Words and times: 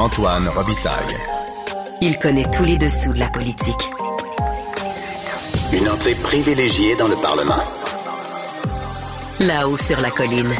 Antoine 0.00 0.48
Robitaille. 0.48 1.14
Il 2.00 2.18
connaît 2.18 2.46
tous 2.50 2.64
les 2.64 2.78
dessous 2.78 3.12
de 3.12 3.18
la 3.18 3.28
politique. 3.28 3.90
Une 5.74 5.90
entrée 5.90 6.14
privilégiée 6.14 6.96
dans 6.96 7.06
le 7.06 7.16
Parlement. 7.16 7.62
Là-haut 9.40 9.76
sur 9.76 10.00
la 10.00 10.10
colline. 10.10 10.54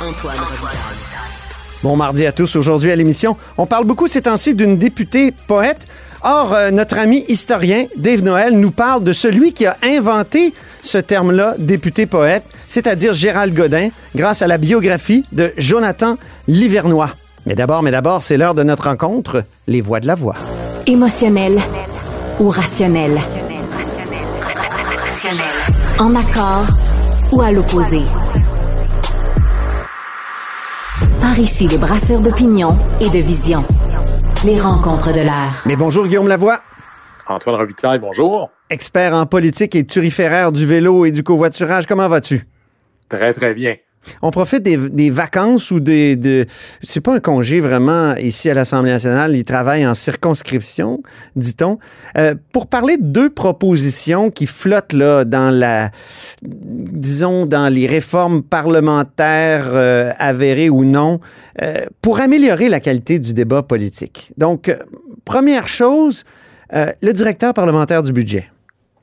Antoine 0.00 0.38
Robitaille. 0.38 0.78
Bon 1.82 1.96
mardi 1.96 2.24
à 2.24 2.30
tous. 2.30 2.54
Aujourd'hui 2.54 2.92
à 2.92 2.96
l'émission, 2.96 3.36
on 3.58 3.66
parle 3.66 3.84
beaucoup 3.84 4.06
ces 4.06 4.22
temps-ci 4.22 4.54
d'une 4.54 4.78
députée 4.78 5.32
poète. 5.48 5.88
Or, 6.22 6.54
euh, 6.54 6.70
notre 6.70 6.98
ami 6.98 7.24
historien 7.26 7.86
Dave 7.96 8.22
Noël 8.22 8.56
nous 8.56 8.70
parle 8.70 9.02
de 9.02 9.12
celui 9.12 9.52
qui 9.52 9.66
a 9.66 9.76
inventé 9.82 10.54
ce 10.84 10.98
terme-là, 10.98 11.56
député 11.58 12.06
poète, 12.06 12.44
c'est-à-dire 12.70 13.14
Gérald 13.14 13.52
Godin, 13.52 13.88
grâce 14.14 14.42
à 14.42 14.46
la 14.46 14.56
biographie 14.56 15.24
de 15.32 15.52
Jonathan 15.58 16.16
Livernois. 16.46 17.10
Mais 17.44 17.56
d'abord, 17.56 17.82
mais 17.82 17.90
d'abord, 17.90 18.22
c'est 18.22 18.36
l'heure 18.36 18.54
de 18.54 18.62
notre 18.62 18.84
rencontre, 18.84 19.42
les 19.66 19.80
voix 19.80 19.98
de 19.98 20.06
la 20.06 20.14
voix. 20.14 20.36
Émotionnel 20.86 21.58
ou 22.38 22.48
rationnel? 22.48 23.18
En 25.98 26.14
accord 26.14 26.66
ou 27.32 27.42
à 27.42 27.50
l'opposé? 27.50 28.02
Par 31.18 31.38
ici, 31.38 31.66
les 31.66 31.76
brasseurs 31.76 32.20
d'opinion 32.20 32.76
et 33.00 33.08
de 33.08 33.18
vision. 33.18 33.64
Les 34.44 34.60
rencontres 34.60 35.12
de 35.12 35.20
l'air. 35.20 35.62
Mais 35.66 35.76
bonjour 35.76 36.06
Guillaume 36.06 36.28
Lavoie, 36.28 36.60
Antoine 37.26 37.56
Ravitaille, 37.56 37.98
bonjour. 37.98 38.50
expert 38.70 39.14
en 39.14 39.26
politique 39.26 39.74
et 39.74 39.84
turiféraire 39.84 40.52
du 40.52 40.66
vélo 40.66 41.04
et 41.04 41.12
du 41.12 41.22
covoiturage. 41.22 41.86
Comment 41.86 42.08
vas-tu? 42.08 42.46
Très, 43.10 43.34
très 43.34 43.52
bien. 43.52 43.76
On 44.22 44.30
profite 44.30 44.62
des, 44.62 45.10
vacances 45.10 45.70
ou 45.70 45.78
des. 45.78 46.16
De, 46.16 46.46
c'est 46.82 47.00
pas 47.00 47.14
un 47.14 47.20
congé 47.20 47.60
vraiment 47.60 48.16
ici 48.16 48.48
à 48.48 48.54
l'Assemblée 48.54 48.90
nationale. 48.90 49.36
Ils 49.36 49.44
travaillent 49.44 49.86
en 49.86 49.94
circonscription, 49.94 51.02
dit-on. 51.36 51.78
Euh, 52.16 52.34
pour 52.52 52.66
parler 52.66 52.96
de 52.96 53.04
deux 53.04 53.28
propositions 53.28 54.30
qui 54.30 54.46
flottent 54.46 54.94
là 54.94 55.24
dans 55.24 55.50
la. 55.50 55.90
Disons, 56.42 57.44
dans 57.44 57.72
les 57.72 57.86
réformes 57.86 58.42
parlementaires 58.42 59.68
euh, 59.72 60.12
avérées 60.18 60.70
ou 60.70 60.84
non, 60.84 61.20
euh, 61.60 61.84
pour 62.00 62.20
améliorer 62.20 62.70
la 62.70 62.80
qualité 62.80 63.18
du 63.18 63.34
débat 63.34 63.62
politique. 63.62 64.32
Donc, 64.38 64.74
première 65.26 65.68
chose, 65.68 66.24
le 66.72 67.12
directeur 67.12 67.52
parlementaire 67.52 68.02
du 68.02 68.12
budget. 68.12 68.48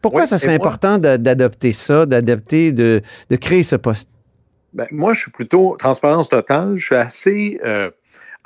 Pourquoi 0.02 0.22
Oui, 0.22 0.28
ça 0.28 0.38
serait 0.38 0.54
important 0.54 0.98
d'adopter 0.98 1.72
ça, 1.72 2.06
d'adopter, 2.06 2.72
de, 2.72 3.02
de 3.30 3.36
créer 3.36 3.64
ce 3.64 3.76
poste? 3.76 4.10
Ben, 4.74 4.88
moi, 4.92 5.14
je 5.14 5.22
suis 5.22 5.32
plutôt 5.32 5.76
transparence 5.78 6.30
totale. 6.30 6.76
Je 6.76 6.86
suis 6.86 6.96
assez. 6.96 7.60
euh, 7.66 7.90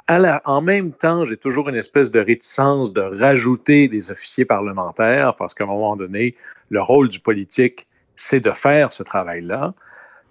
à 0.07 0.19
la- 0.19 0.41
en 0.45 0.61
même 0.61 0.91
temps, 0.91 1.25
j'ai 1.25 1.37
toujours 1.37 1.69
une 1.69 1.75
espèce 1.75 2.11
de 2.11 2.19
réticence 2.19 2.91
de 2.93 3.01
rajouter 3.01 3.87
des 3.87 4.11
officiers 4.11 4.45
parlementaires 4.45 5.35
parce 5.35 5.53
qu'à 5.53 5.63
un 5.63 5.67
moment 5.67 5.95
donné, 5.95 6.35
le 6.69 6.81
rôle 6.81 7.07
du 7.09 7.19
politique, 7.19 7.87
c'est 8.15 8.39
de 8.39 8.51
faire 8.51 8.91
ce 8.91 9.03
travail-là. 9.03 9.73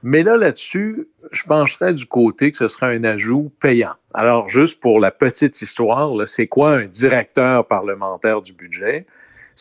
Mais 0.02 0.22
là, 0.22 0.36
là-dessus, 0.36 1.08
je 1.30 1.42
pencherais 1.44 1.92
du 1.92 2.06
côté 2.06 2.50
que 2.50 2.56
ce 2.56 2.68
serait 2.68 2.96
un 2.96 3.04
ajout 3.04 3.52
payant. 3.60 3.94
Alors, 4.14 4.48
juste 4.48 4.80
pour 4.80 4.98
la 5.00 5.10
petite 5.10 5.60
histoire, 5.60 6.10
c'est 6.26 6.46
quoi 6.46 6.72
un 6.72 6.86
directeur 6.86 7.66
parlementaire 7.66 8.40
du 8.40 8.52
budget? 8.54 9.06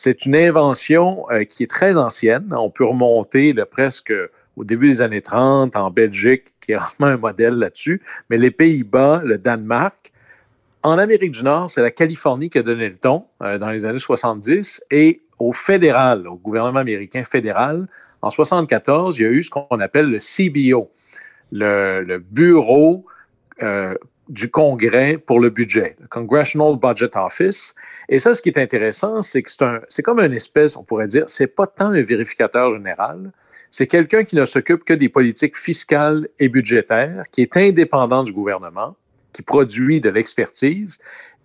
C'est 0.02 0.24
une 0.24 0.34
invention 0.34 1.26
euh, 1.30 1.44
qui 1.44 1.62
est 1.62 1.66
très 1.66 1.94
ancienne. 1.94 2.54
On 2.56 2.70
peut 2.70 2.86
remonter 2.86 3.52
presque 3.70 4.14
au 4.56 4.64
début 4.64 4.88
des 4.88 5.02
années 5.02 5.20
30 5.20 5.76
en 5.76 5.90
Belgique, 5.90 6.54
qui 6.62 6.72
est 6.72 6.76
vraiment 6.76 7.12
un 7.12 7.18
modèle 7.18 7.56
là-dessus. 7.56 8.00
Mais 8.30 8.38
les 8.38 8.50
Pays-Bas, 8.50 9.20
le 9.22 9.36
Danemark, 9.36 10.10
en 10.82 10.96
Amérique 10.96 11.32
du 11.32 11.44
Nord, 11.44 11.70
c'est 11.70 11.82
la 11.82 11.90
Californie 11.90 12.48
qui 12.48 12.56
a 12.56 12.62
donné 12.62 12.88
le 12.88 12.96
ton 12.96 13.26
euh, 13.42 13.58
dans 13.58 13.68
les 13.68 13.84
années 13.84 13.98
70. 13.98 14.82
Et 14.90 15.20
au 15.38 15.52
fédéral, 15.52 16.26
au 16.26 16.36
gouvernement 16.36 16.78
américain 16.78 17.24
fédéral, 17.24 17.86
en 18.22 18.30
74, 18.30 19.18
il 19.18 19.22
y 19.22 19.26
a 19.26 19.28
eu 19.28 19.42
ce 19.42 19.50
qu'on 19.50 19.80
appelle 19.80 20.06
le 20.06 20.16
CBO, 20.16 20.90
le, 21.52 22.04
le 22.04 22.18
Bureau 22.20 23.04
euh, 23.62 23.94
du 24.30 24.48
Congrès 24.48 25.18
pour 25.18 25.40
le 25.40 25.50
budget, 25.50 25.96
le 26.00 26.06
Congressional 26.06 26.76
Budget 26.76 27.10
Office. 27.16 27.74
Et 28.08 28.18
ça, 28.18 28.32
ce 28.32 28.40
qui 28.40 28.48
est 28.48 28.58
intéressant, 28.58 29.22
c'est 29.22 29.42
que 29.42 29.50
c'est 29.88 30.02
comme 30.02 30.20
une 30.20 30.32
espèce, 30.32 30.76
on 30.76 30.84
pourrait 30.84 31.08
dire, 31.08 31.24
c'est 31.26 31.48
pas 31.48 31.66
tant 31.66 31.90
un 31.90 32.02
vérificateur 32.02 32.70
général, 32.70 33.32
c'est 33.72 33.88
quelqu'un 33.88 34.24
qui 34.24 34.36
ne 34.36 34.44
s'occupe 34.44 34.84
que 34.84 34.94
des 34.94 35.08
politiques 35.08 35.56
fiscales 35.56 36.28
et 36.38 36.48
budgétaires, 36.48 37.24
qui 37.30 37.42
est 37.42 37.56
indépendant 37.56 38.22
du 38.22 38.32
gouvernement, 38.32 38.96
qui 39.32 39.42
produit 39.42 40.00
de 40.00 40.10
l'expertise 40.10 40.98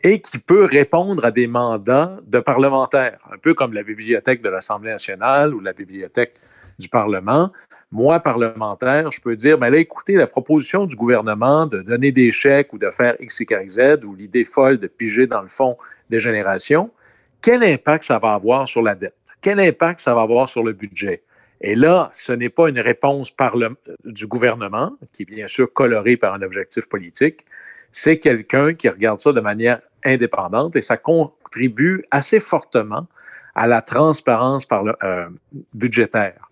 et 0.03 0.21
qui 0.21 0.37
peut 0.37 0.65
répondre 0.65 1.25
à 1.25 1.31
des 1.31 1.47
mandats 1.47 2.19
de 2.27 2.39
parlementaires, 2.39 3.17
un 3.31 3.37
peu 3.37 3.55
comme 3.55 3.73
la 3.73 3.81
bibliothèque 3.83 4.41
de 4.43 4.49
l'Assemblée 4.49 4.91
nationale 4.91 5.53
ou 5.55 5.59
la 5.59 5.73
bibliothèque 5.73 6.35
du 6.77 6.89
Parlement. 6.89 7.51
Moi, 7.91 8.19
parlementaire, 8.19 9.11
je 9.11 9.21
peux 9.21 9.35
dire, 9.35 9.57
mais 9.57 9.69
là, 9.69 9.77
écoutez, 9.77 10.13
la 10.13 10.27
proposition 10.27 10.85
du 10.85 10.95
gouvernement 10.95 11.65
de 11.65 11.81
donner 11.81 12.11
des 12.11 12.31
chèques 12.31 12.73
ou 12.73 12.77
de 12.77 12.89
faire 12.89 13.15
X, 13.19 13.39
Y, 13.39 13.69
Z, 13.69 14.03
ou 14.03 14.15
l'idée 14.15 14.43
folle 14.43 14.77
de 14.77 14.87
piger 14.87 15.27
dans 15.27 15.41
le 15.41 15.47
fond 15.47 15.77
des 16.09 16.19
générations, 16.19 16.91
quel 17.41 17.63
impact 17.63 18.03
ça 18.03 18.19
va 18.19 18.33
avoir 18.33 18.67
sur 18.67 18.81
la 18.81 18.95
dette? 18.95 19.15
Quel 19.41 19.59
impact 19.59 19.99
ça 19.99 20.13
va 20.13 20.21
avoir 20.21 20.49
sur 20.49 20.63
le 20.63 20.73
budget? 20.73 21.21
Et 21.61 21.75
là, 21.75 22.09
ce 22.11 22.33
n'est 22.33 22.49
pas 22.49 22.69
une 22.69 22.79
réponse 22.79 23.33
du 24.03 24.27
gouvernement, 24.27 24.91
qui 25.13 25.23
est 25.23 25.25
bien 25.25 25.47
sûr 25.47 25.71
colorée 25.71 26.17
par 26.17 26.33
un 26.33 26.41
objectif 26.41 26.87
politique, 26.87 27.45
c'est 27.91 28.19
quelqu'un 28.19 28.73
qui 28.73 28.89
regarde 28.89 29.19
ça 29.19 29.31
de 29.31 29.39
manière 29.39 29.79
indépendante 30.03 30.75
et 30.75 30.81
ça 30.81 30.97
contribue 30.97 32.03
assez 32.11 32.39
fortement 32.39 33.07
à 33.55 33.67
la 33.67 33.81
transparence 33.81 34.67
euh, 35.03 35.29
budgétaire. 35.73 36.44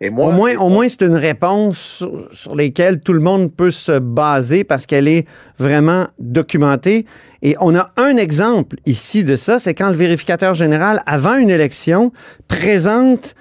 Et 0.00 0.10
moi, 0.10 0.28
Au 0.28 0.32
moins, 0.32 0.54
au 0.56 0.68
moins 0.68 0.88
c'est 0.88 1.02
une 1.02 1.16
réponse 1.16 1.76
sur, 1.76 2.28
sur 2.32 2.54
lesquelles 2.54 3.00
tout 3.00 3.12
le 3.12 3.20
monde 3.20 3.52
peut 3.52 3.72
se 3.72 3.98
baser 3.98 4.62
parce 4.62 4.86
qu'elle 4.86 5.08
est 5.08 5.26
vraiment 5.58 6.06
documentée. 6.20 7.04
Et 7.42 7.56
on 7.60 7.74
a 7.74 7.90
un 7.96 8.16
exemple 8.16 8.76
ici 8.86 9.24
de 9.24 9.34
ça, 9.34 9.58
c'est 9.58 9.74
quand 9.74 9.88
le 9.88 9.96
vérificateur 9.96 10.54
général, 10.54 11.02
avant 11.06 11.36
une 11.36 11.50
élection, 11.50 12.12
présente 12.46 13.34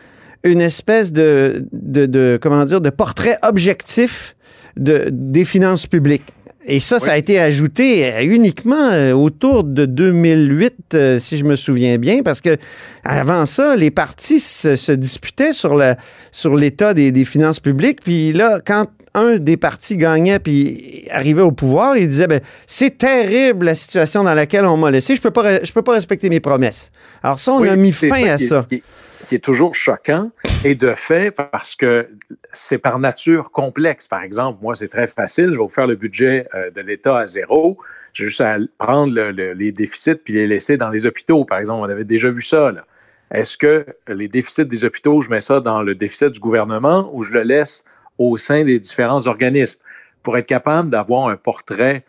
une 0.43 0.61
espèce 0.61 1.11
de, 1.11 1.67
de, 1.73 2.05
de- 2.07 2.39
comment 2.41 2.63
dire, 2.65 2.81
de 2.81 2.89
portrait 2.89 3.37
objectif 3.43 4.35
de, 4.77 5.09
des 5.11 5.45
finances 5.45 5.85
publiques. 5.87 6.33
Et 6.69 6.79
ça, 6.81 6.99
ça 6.99 7.13
a 7.13 7.17
été 7.17 7.39
ajouté 7.39 8.05
euh, 8.11 8.21
uniquement 8.23 8.89
euh, 8.91 9.13
autour 9.13 9.63
de 9.63 9.85
2008, 9.85 10.75
euh, 10.93 11.17
si 11.19 11.37
je 11.37 11.45
me 11.45 11.55
souviens 11.55 11.97
bien, 11.97 12.23
parce 12.23 12.41
que 12.41 12.57
avant 13.05 13.45
ça, 13.45 13.75
les 13.77 13.89
partis 13.89 14.41
se, 14.41 14.75
se 14.75 14.91
disputaient 14.91 15.53
sur 15.53 16.55
l'état 16.55 16.93
des, 16.93 17.11
des 17.13 17.23
finances 17.25 17.61
publiques. 17.61 18.01
Puis 18.03 18.33
là, 18.33 18.59
quand 18.65 18.87
un 19.13 19.37
des 19.37 19.57
partis 19.57 19.97
gagnait 19.97 20.37
puis 20.39 21.05
arrivait 21.09 21.41
au 21.41 21.51
pouvoir, 21.51 21.97
il 21.97 22.07
disait 22.07 22.27
ben 22.27 22.41
c'est 22.67 22.97
terrible 22.97 23.65
la 23.65 23.73
situation 23.73 24.23
dans 24.23 24.33
laquelle 24.35 24.65
on 24.65 24.77
m'a 24.77 24.91
laissé. 24.91 25.15
Je 25.15 25.21
peux 25.21 25.31
pas 25.31 25.43
re- 25.43 25.65
je 25.65 25.71
peux 25.71 25.81
pas 25.81 25.93
respecter 25.93 26.29
mes 26.29 26.39
promesses. 26.41 26.91
Alors 27.23 27.39
ça, 27.39 27.53
on 27.53 27.61
Oui, 27.61 27.69
a 27.69 27.75
mis 27.75 27.91
fin 27.93 28.11
à 28.27 28.37
ça. 28.37 28.65
Qui 28.69 28.83
qui 29.27 29.35
est 29.35 29.43
toujours 29.43 29.75
choquant 29.75 30.31
et 30.63 30.73
de 30.75 30.93
fait 30.93 31.31
parce 31.31 31.75
que 31.75 32.07
c'est 32.53 32.77
par 32.77 32.97
nature 32.99 33.51
complexe. 33.51 34.07
Par 34.07 34.21
exemple, 34.23 34.59
moi, 34.61 34.73
c'est 34.75 34.87
très 34.87 35.07
facile. 35.07 35.47
Je 35.47 35.51
vais 35.51 35.57
vous 35.57 35.69
faire 35.69 35.87
le 35.87 35.95
budget 35.95 36.47
euh, 36.55 36.71
de 36.71 36.81
l'État 36.81 37.17
à 37.19 37.25
zéro. 37.25 37.77
J'ai 38.13 38.25
juste 38.25 38.41
à 38.41 38.57
prendre 38.77 39.13
le- 39.13 39.31
le- 39.31 39.53
les 39.53 39.71
déficits 39.71 40.15
puis 40.15 40.33
les 40.33 40.47
laisser 40.47 40.77
dans 40.77 40.89
les 40.89 41.05
hôpitaux. 41.05 41.45
Par 41.45 41.59
exemple, 41.59 41.85
on 41.85 41.89
avait 41.91 42.03
déjà 42.05 42.29
vu 42.29 42.41
ça. 42.41 42.71
là. 42.71 42.85
Est-ce 43.31 43.57
que 43.57 43.85
les 44.07 44.29
déficits 44.29 44.65
des 44.65 44.85
hôpitaux, 44.85 45.21
je 45.21 45.29
mets 45.29 45.41
ça 45.41 45.59
dans 45.59 45.81
le 45.81 45.93
déficit 45.93 46.29
du 46.29 46.39
gouvernement 46.39 47.09
ou 47.13 47.23
je 47.23 47.33
le 47.33 47.43
laisse 47.43 47.83
au 48.17 48.37
sein 48.37 48.63
des 48.63 48.79
différents 48.79 49.27
organismes? 49.27 49.79
Pour 50.23 50.37
être 50.37 50.47
capable 50.47 50.89
d'avoir 50.89 51.27
un 51.27 51.35
portrait 51.35 52.03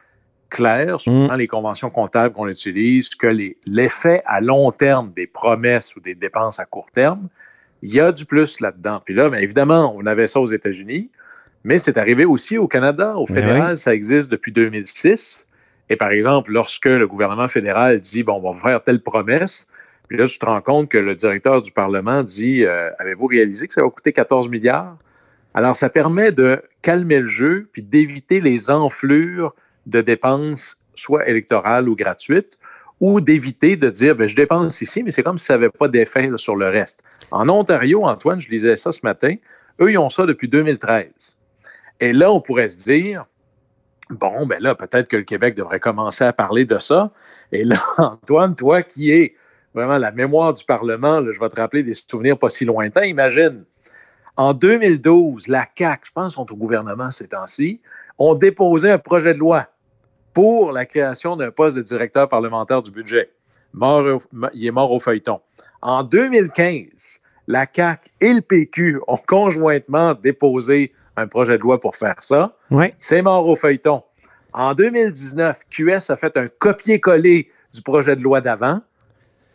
clair 0.51 1.01
sur 1.01 1.13
Mm. 1.13 1.29
dans 1.29 1.35
les 1.37 1.47
conventions 1.47 1.91
comptables 1.91 2.35
qu'on 2.35 2.49
utilise, 2.49 3.11
que 3.11 3.27
les- 3.27 3.57
l'effet 3.67 4.23
à 4.27 4.41
long 4.41 4.71
terme 4.73 5.13
des 5.15 5.27
promesses 5.27 5.95
ou 5.97 6.01
des 6.01 6.15
dépenses 6.15 6.59
à 6.59 6.65
court 6.65 6.91
terme, 6.91 7.29
il 7.83 7.93
y 7.95 8.01
a 8.01 8.13
du 8.13 8.25
plus 8.25 8.61
là-dedans. 8.61 9.01
Puis 9.05 9.15
là, 9.15 9.29
bien 9.29 9.39
évidemment, 9.41 9.95
on 9.97 10.05
avait 10.07 10.27
ça 10.27 10.41
aux 10.41 10.47
États-Unis, 10.47 11.11
mais 11.65 11.79
c'est 11.79 11.97
arrivé 11.99 12.25
aussi 12.25 12.59
au 12.59 12.67
Canada. 12.67 13.17
Au 13.17 13.27
fédéral, 13.27 13.77
ça 13.77 13.95
existe 13.95 14.31
depuis 14.31 14.53
2006. 14.53 15.45
Et 15.91 15.97
par 15.97 16.11
exemple, 16.11 16.51
lorsque 16.53 16.87
le 16.87 17.07
gouvernement 17.07 17.49
fédéral 17.49 18.01
dit, 18.01 18.23
bon, 18.23 18.41
on 18.43 18.53
va 18.53 18.59
faire 18.59 18.83
telle 18.83 19.01
promesse, 19.03 19.67
puis 20.09 20.17
là, 20.19 20.25
tu 20.27 20.39
te 20.39 20.47
rends 20.47 20.61
compte 20.63 20.89
que 20.91 20.99
le 20.99 21.15
directeur 21.15 21.61
du 21.63 21.71
Parlement 21.73 22.23
dit, 22.23 22.65
euh, 22.65 22.91
avez-vous 22.99 23.27
réalisé 23.27 23.69
que 23.69 23.75
ça 23.75 23.83
va 23.83 23.91
coûter 23.91 24.13
14 24.13 24.49
milliards? 24.49 24.97
Alors, 25.55 25.77
ça 25.77 25.89
permet 25.89 26.31
de 26.33 26.63
calmer 26.83 27.21
le 27.21 27.27
jeu, 27.29 27.69
puis 27.73 27.83
d'éviter 27.83 28.41
les 28.41 28.71
enflures 28.71 29.55
de 29.89 30.01
dépenses, 30.01 30.79
soit 30.95 31.29
électorales 31.29 31.89
ou 31.89 31.97
gratuites, 31.97 32.59
ou 33.01 33.21
d'éviter 33.21 33.77
de 33.77 33.91
dire, 33.91 34.17
ben, 34.17 34.27
je 34.27 34.35
dépense 34.35 34.81
ici, 34.81 35.03
mais 35.03 35.11
c'est 35.11 35.23
comme 35.23 35.39
si 35.39 35.47
ça 35.47 35.55
n'avait 35.55 35.71
pas 35.71 35.89
d'effet 35.89 36.31
sur 36.37 36.57
le 36.57 36.69
reste. 36.69 37.03
En 37.31 37.49
Ontario, 37.49 38.05
Antoine, 38.05 38.41
je 38.41 38.51
lisais 38.51 38.77
ça 38.77 38.93
ce 38.93 39.01
matin, 39.05 39.35
eux, 39.81 39.91
ils 39.91 39.99
ont 39.99 40.11
ça 40.11 40.27
depuis 40.27 40.49
2013. 40.49 41.37
Et 42.01 42.13
là, 42.13 42.33
on 42.33 42.41
pourrait 42.41 42.69
se 42.69 42.83
dire, 42.83 43.25
Bon, 44.11 44.47
ben 44.47 44.61
là, 44.63 44.75
peut-être 44.75 45.07
que 45.07 45.19
le 45.19 45.25
Québec 45.25 45.55
devrait 45.55 45.81
commencer 45.81 46.25
à 46.25 46.33
parler 46.33 46.65
de 46.65 46.79
ça. 46.79 47.11
Et 47.53 47.65
là, 47.65 47.77
Antoine, 47.99 48.55
toi 48.55 48.83
qui 48.83 49.11
es 49.11 49.35
vraiment 49.75 49.99
la 49.99 50.13
mémoire 50.13 50.55
du 50.55 50.65
Parlement, 50.65 51.21
je 51.31 51.39
vais 51.39 51.49
te 51.49 51.61
rappeler 51.61 51.83
des 51.83 51.95
souvenirs 51.95 52.39
pas 52.39 52.49
si 52.49 52.65
lointains. 52.65 53.05
Imagine, 53.05 53.65
en 54.37 54.55
2012, 54.55 55.49
la 55.49 55.67
CAQ, 55.77 56.07
je 56.07 56.13
pense, 56.13 56.35
sont 56.35 56.51
au 56.51 56.57
gouvernement 56.57 57.11
ces 57.11 57.29
temps-ci, 57.29 57.81
ont 58.17 58.35
déposé 58.35 58.91
un 58.91 58.99
projet 58.99 59.35
de 59.35 59.39
loi 59.39 59.67
pour 60.33 60.73
la 60.73 60.87
création 60.87 61.37
d'un 61.37 61.51
poste 61.51 61.77
de 61.77 61.83
directeur 61.83 62.29
parlementaire 62.29 62.83
du 62.83 62.91
budget. 62.91 63.31
Mort 63.73 64.23
il 64.55 64.67
est 64.67 64.71
mort 64.71 64.93
au 64.93 64.99
feuilleton. 64.99 65.41
En 65.83 66.03
2015, 66.03 67.21
la 67.47 67.67
CAQ 67.73 68.11
et 68.21 68.35
le 68.35 68.41
PQ 68.41 69.01
ont 69.07 69.17
conjointement 69.17 70.15
déposé 70.15 70.93
un 71.17 71.27
projet 71.27 71.59
de 71.59 71.63
loi 71.63 71.81
pour 71.81 71.97
faire 71.97 72.23
ça. 72.23 72.57
C'est 72.99 73.23
mort 73.23 73.47
au 73.47 73.57
feuilleton. 73.57 74.03
En 74.53 74.75
2019, 74.75 75.61
QS 75.71 76.11
a 76.11 76.17
fait 76.17 76.37
un 76.37 76.49
copier-coller 76.49 77.51
du 77.73 77.83
projet 77.83 78.17
de 78.17 78.23
loi 78.23 78.41
d'avant 78.41 78.81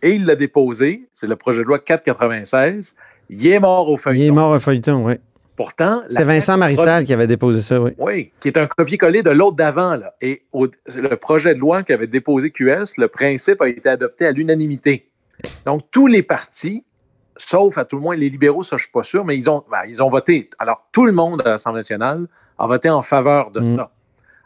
et 0.02 0.12
il 0.12 0.26
l'a 0.26 0.36
déposé. 0.36 1.08
C'est 1.14 1.28
le 1.28 1.36
projet 1.36 1.60
de 1.60 1.64
loi 1.64 1.80
496. 1.80 2.96
Il 3.30 3.48
est 3.48 3.60
mort 3.60 3.90
au 3.90 3.98
feuilleton. 3.98 4.24
Il 4.24 4.28
est 4.28 4.32
mort 4.32 4.52
au 4.52 4.60
feuilleton, 4.60 5.06
oui. 5.06 5.14
Pourtant. 5.56 6.02
C'est 6.10 6.24
Vincent 6.24 6.58
Maristal 6.58 7.06
qui 7.06 7.14
avait 7.14 7.28
déposé 7.28 7.62
ça, 7.62 7.80
oui. 7.80 7.92
Oui, 7.98 8.32
qui 8.40 8.48
est 8.48 8.58
un 8.58 8.66
copier-coller 8.66 9.22
de 9.22 9.30
l'autre 9.30 9.56
d'avant. 9.56 10.00
Et 10.22 10.44
le 10.54 11.16
projet 11.16 11.54
de 11.54 11.60
loi 11.60 11.84
qu'avait 11.84 12.08
déposé 12.08 12.50
QS, 12.50 12.98
le 12.98 13.08
principe 13.08 13.62
a 13.62 13.70
été 13.70 13.90
adopté 13.90 14.26
à 14.26 14.32
l'unanimité. 14.32 15.10
Donc, 15.66 15.82
tous 15.92 16.08
les 16.08 16.24
partis, 16.24 16.84
sauf 17.38 17.78
à 17.78 17.86
tout 17.86 17.98
le 17.98 18.02
moins 18.02 18.16
les 18.16 18.30
libéraux, 18.30 18.64
ça 18.64 18.78
je 18.78 18.82
ne 18.82 18.86
suis 18.86 18.92
pas 18.92 19.04
sûr, 19.04 19.26
mais 19.26 19.38
ils 19.38 19.50
ont, 19.50 19.64
ben, 19.70 19.82
ils 19.88 20.02
ont 20.02 20.10
voté. 20.10 20.50
Alors, 20.58 20.88
tout 20.92 21.06
le 21.06 21.12
monde 21.12 21.42
à 21.46 21.50
l'Assemblée 21.50 21.80
nationale 21.80 22.28
a 22.58 22.68
voté 22.68 22.90
en 22.90 23.02
faveur 23.02 23.52
de 23.52 23.60
mm. 23.60 23.76
ça. 23.76 23.92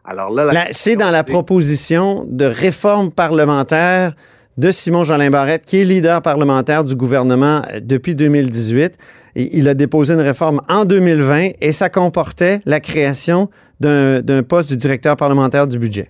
Alors 0.03 0.29
là, 0.29 0.67
c'est 0.71 0.95
dans 0.95 1.11
la 1.11 1.25
proposition 1.25 2.25
de 2.29 2.45
réforme 2.45 3.11
parlementaire 3.11 4.13
de 4.57 4.71
Simon-Jolin 4.71 5.29
Barrette, 5.29 5.65
qui 5.65 5.81
est 5.81 5.83
leader 5.83 6.21
parlementaire 6.21 6.83
du 6.83 6.95
gouvernement 6.95 7.61
euh, 7.71 7.79
depuis 7.81 8.15
2018. 8.15 8.97
Et 9.35 9.57
il 9.57 9.67
a 9.69 9.73
déposé 9.73 10.13
une 10.13 10.21
réforme 10.21 10.61
en 10.67 10.85
2020 10.85 11.49
et 11.61 11.71
ça 11.71 11.89
comportait 11.89 12.59
la 12.65 12.79
création 12.79 13.49
d'un 13.79 14.43
poste 14.43 14.69
du 14.69 14.77
directeur 14.77 15.15
parlementaire 15.15 15.67
du 15.67 15.77
budget. 15.77 16.09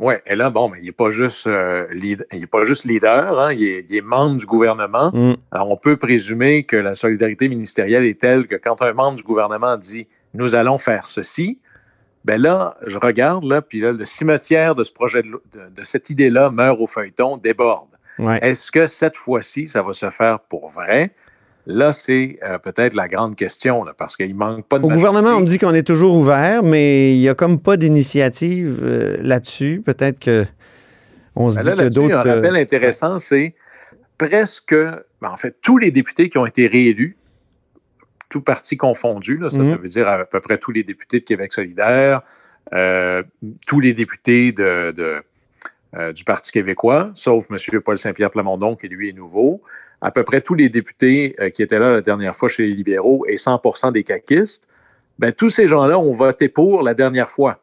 Oui, 0.00 0.14
et 0.26 0.34
là, 0.34 0.50
bon, 0.50 0.70
mais 0.70 0.78
il 0.80 0.86
n'est 0.86 0.92
pas 0.92 1.10
juste 1.10 1.46
euh, 1.46 1.86
leader, 1.92 2.26
il 2.32 2.42
est 2.42 2.46
pas 2.46 2.64
juste 2.64 2.84
leader, 2.84 3.38
hein, 3.38 3.52
il, 3.52 3.84
est, 3.94 4.00
membre 4.00 4.38
du 4.38 4.46
gouvernement. 4.46 5.10
Mm. 5.12 5.34
Alors, 5.52 5.70
on 5.70 5.76
peut 5.76 5.96
présumer 5.96 6.64
que 6.64 6.76
la 6.76 6.94
solidarité 6.94 7.48
ministérielle 7.48 8.04
est 8.04 8.20
telle 8.20 8.46
que 8.46 8.56
quand 8.56 8.82
un 8.82 8.92
membre 8.92 9.18
du 9.18 9.22
gouvernement 9.22 9.76
dit 9.76 10.08
nous 10.32 10.54
allons 10.56 10.78
faire 10.78 11.06
ceci, 11.06 11.58
ben 12.24 12.40
là, 12.40 12.76
je 12.86 12.98
regarde, 12.98 13.44
là, 13.44 13.60
puis 13.60 13.80
là, 13.80 13.92
le 13.92 14.04
cimetière 14.04 14.74
de 14.74 14.82
ce 14.82 14.92
projet 14.92 15.22
de, 15.22 15.30
de, 15.30 15.84
cette 15.84 16.08
idée-là 16.10 16.50
meurt 16.50 16.80
au 16.80 16.86
feuilleton, 16.86 17.36
déborde. 17.36 17.88
Est-ce 18.18 18.70
que 18.70 18.86
cette 18.86 19.16
fois-ci, 19.16 19.68
ça 19.68 19.82
va 19.82 19.92
se 19.92 20.08
faire 20.10 20.38
pour 20.40 20.68
vrai? 20.68 21.10
Là, 21.66 21.92
c'est 21.92 22.38
euh, 22.42 22.58
peut-être 22.58 22.94
la 22.94 23.08
grande 23.08 23.36
question, 23.36 23.84
là, 23.84 23.92
parce 23.96 24.16
qu'il 24.16 24.34
manque 24.34 24.66
pas 24.66 24.78
de. 24.78 24.84
Au 24.84 24.88
gouvernement, 24.88 25.30
on 25.30 25.40
me 25.40 25.46
dit 25.46 25.58
qu'on 25.58 25.74
est 25.74 25.86
toujours 25.86 26.14
ouvert, 26.14 26.62
mais 26.62 27.14
il 27.14 27.20
n'y 27.20 27.28
a 27.28 27.34
comme 27.34 27.58
pas 27.58 27.76
d'initiative 27.76 28.80
euh, 28.82 29.16
là-dessus. 29.22 29.82
Peut-être 29.84 30.20
que 30.20 30.44
on 31.34 31.50
se 31.50 31.56
ben 31.56 31.62
dit 31.62 31.70
que 31.70 31.88
d'autres. 31.88 32.14
Un 32.14 32.34
rappel 32.34 32.56
intéressant, 32.56 33.18
c'est 33.18 33.54
presque, 34.18 34.74
ben, 34.74 35.30
en 35.30 35.36
fait, 35.36 35.56
tous 35.62 35.78
les 35.78 35.90
députés 35.90 36.28
qui 36.28 36.38
ont 36.38 36.46
été 36.46 36.66
réélus 36.66 37.16
tout 38.34 38.40
parti 38.40 38.76
confondu. 38.76 39.38
ça, 39.42 39.50
ça 39.50 39.58
mhm. 39.58 39.76
veut 39.76 39.86
dire 39.86 40.08
à 40.08 40.24
peu 40.24 40.40
près 40.40 40.58
tous 40.58 40.72
les 40.72 40.82
députés 40.82 41.20
de 41.20 41.24
Québec 41.24 41.52
solidaire, 41.52 42.22
euh, 42.72 43.22
tous 43.64 43.78
les 43.78 43.94
députés 43.94 44.50
de, 44.50 45.22
euh, 45.94 46.12
du 46.12 46.24
Parti 46.24 46.50
québécois, 46.50 47.12
sauf 47.14 47.46
M. 47.48 47.80
Paul 47.80 47.96
Saint-Pierre 47.96 48.32
Plamondon, 48.32 48.74
qui 48.74 48.88
lui 48.88 49.08
est 49.08 49.12
nouveau, 49.12 49.62
à 50.00 50.10
peu 50.10 50.24
près 50.24 50.40
tous 50.40 50.54
les 50.54 50.68
députés 50.68 51.36
euh, 51.38 51.50
qui 51.50 51.62
étaient 51.62 51.78
là 51.78 51.92
la 51.92 52.00
dernière 52.00 52.34
fois 52.34 52.48
chez 52.48 52.66
les 52.66 52.74
libéraux 52.74 53.24
et 53.28 53.36
100% 53.36 53.92
des 53.92 54.02
caquistes, 54.02 54.66
ben, 55.20 55.30
tous 55.30 55.50
ces 55.50 55.68
gens-là 55.68 55.96
ont 55.96 56.10
voté 56.10 56.48
pour 56.48 56.82
la 56.82 56.94
dernière 56.94 57.30
fois. 57.30 57.62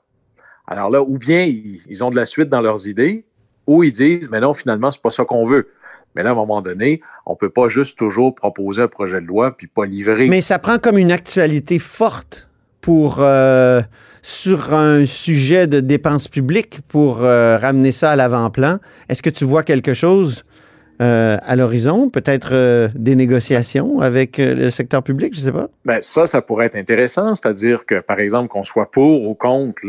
Alors 0.67 0.89
là, 0.89 1.03
ou 1.03 1.17
bien 1.17 1.43
ils, 1.43 1.81
ils, 1.89 2.01
ont 2.01 2.11
de 2.11 2.15
la 2.15 2.25
suite 2.25 2.47
dans 2.47 2.61
leurs 2.61 2.87
idées, 2.87 3.25
ou 3.67 3.83
ils 3.83 3.91
disent, 3.91 4.29
mais 4.31 4.39
non, 4.39 4.53
finalement, 4.53 4.89
c'est 4.89 5.01
pas 5.01 5.09
ça 5.09 5.25
qu'on 5.25 5.45
veut. 5.45 5.67
Mais 6.15 6.23
là, 6.23 6.29
à 6.29 6.31
un 6.33 6.35
moment 6.35 6.61
donné, 6.61 7.01
on 7.25 7.31
ne 7.33 7.37
peut 7.37 7.49
pas 7.49 7.67
juste 7.67 7.97
toujours 7.97 8.35
proposer 8.35 8.81
un 8.81 8.87
projet 8.87 9.21
de 9.21 9.25
loi 9.25 9.55
puis 9.55 9.67
pas 9.67 9.85
livrer. 9.85 10.27
Mais 10.27 10.41
ça 10.41 10.59
prend 10.59 10.77
comme 10.77 10.97
une 10.97 11.11
actualité 11.11 11.79
forte 11.79 12.49
pour 12.81 13.17
euh, 13.19 13.81
sur 14.21 14.73
un 14.73 15.05
sujet 15.05 15.67
de 15.67 15.79
dépenses 15.79 16.27
publiques 16.27 16.79
pour 16.87 17.21
euh, 17.21 17.57
ramener 17.57 17.91
ça 17.91 18.11
à 18.11 18.15
l'avant-plan. 18.15 18.79
Est-ce 19.09 19.21
que 19.21 19.29
tu 19.29 19.45
vois 19.45 19.63
quelque 19.63 19.93
chose 19.93 20.43
euh, 21.01 21.37
à 21.41 21.55
l'horizon, 21.55 22.09
peut-être 22.09 22.49
euh, 22.51 22.89
des 22.93 23.15
négociations 23.15 24.01
avec 24.01 24.37
euh, 24.37 24.53
le 24.53 24.69
secteur 24.69 25.01
public, 25.01 25.33
je 25.33 25.39
ne 25.39 25.45
sais 25.45 25.51
pas? 25.51 25.67
Bien, 25.83 25.97
ça, 26.01 26.27
ça 26.27 26.41
pourrait 26.41 26.67
être 26.67 26.75
intéressant, 26.75 27.33
c'est-à-dire 27.33 27.85
que, 27.85 28.01
par 28.01 28.19
exemple, 28.19 28.49
qu'on 28.49 28.63
soit 28.63 28.91
pour 28.91 29.27
ou 29.27 29.33
contre 29.33 29.81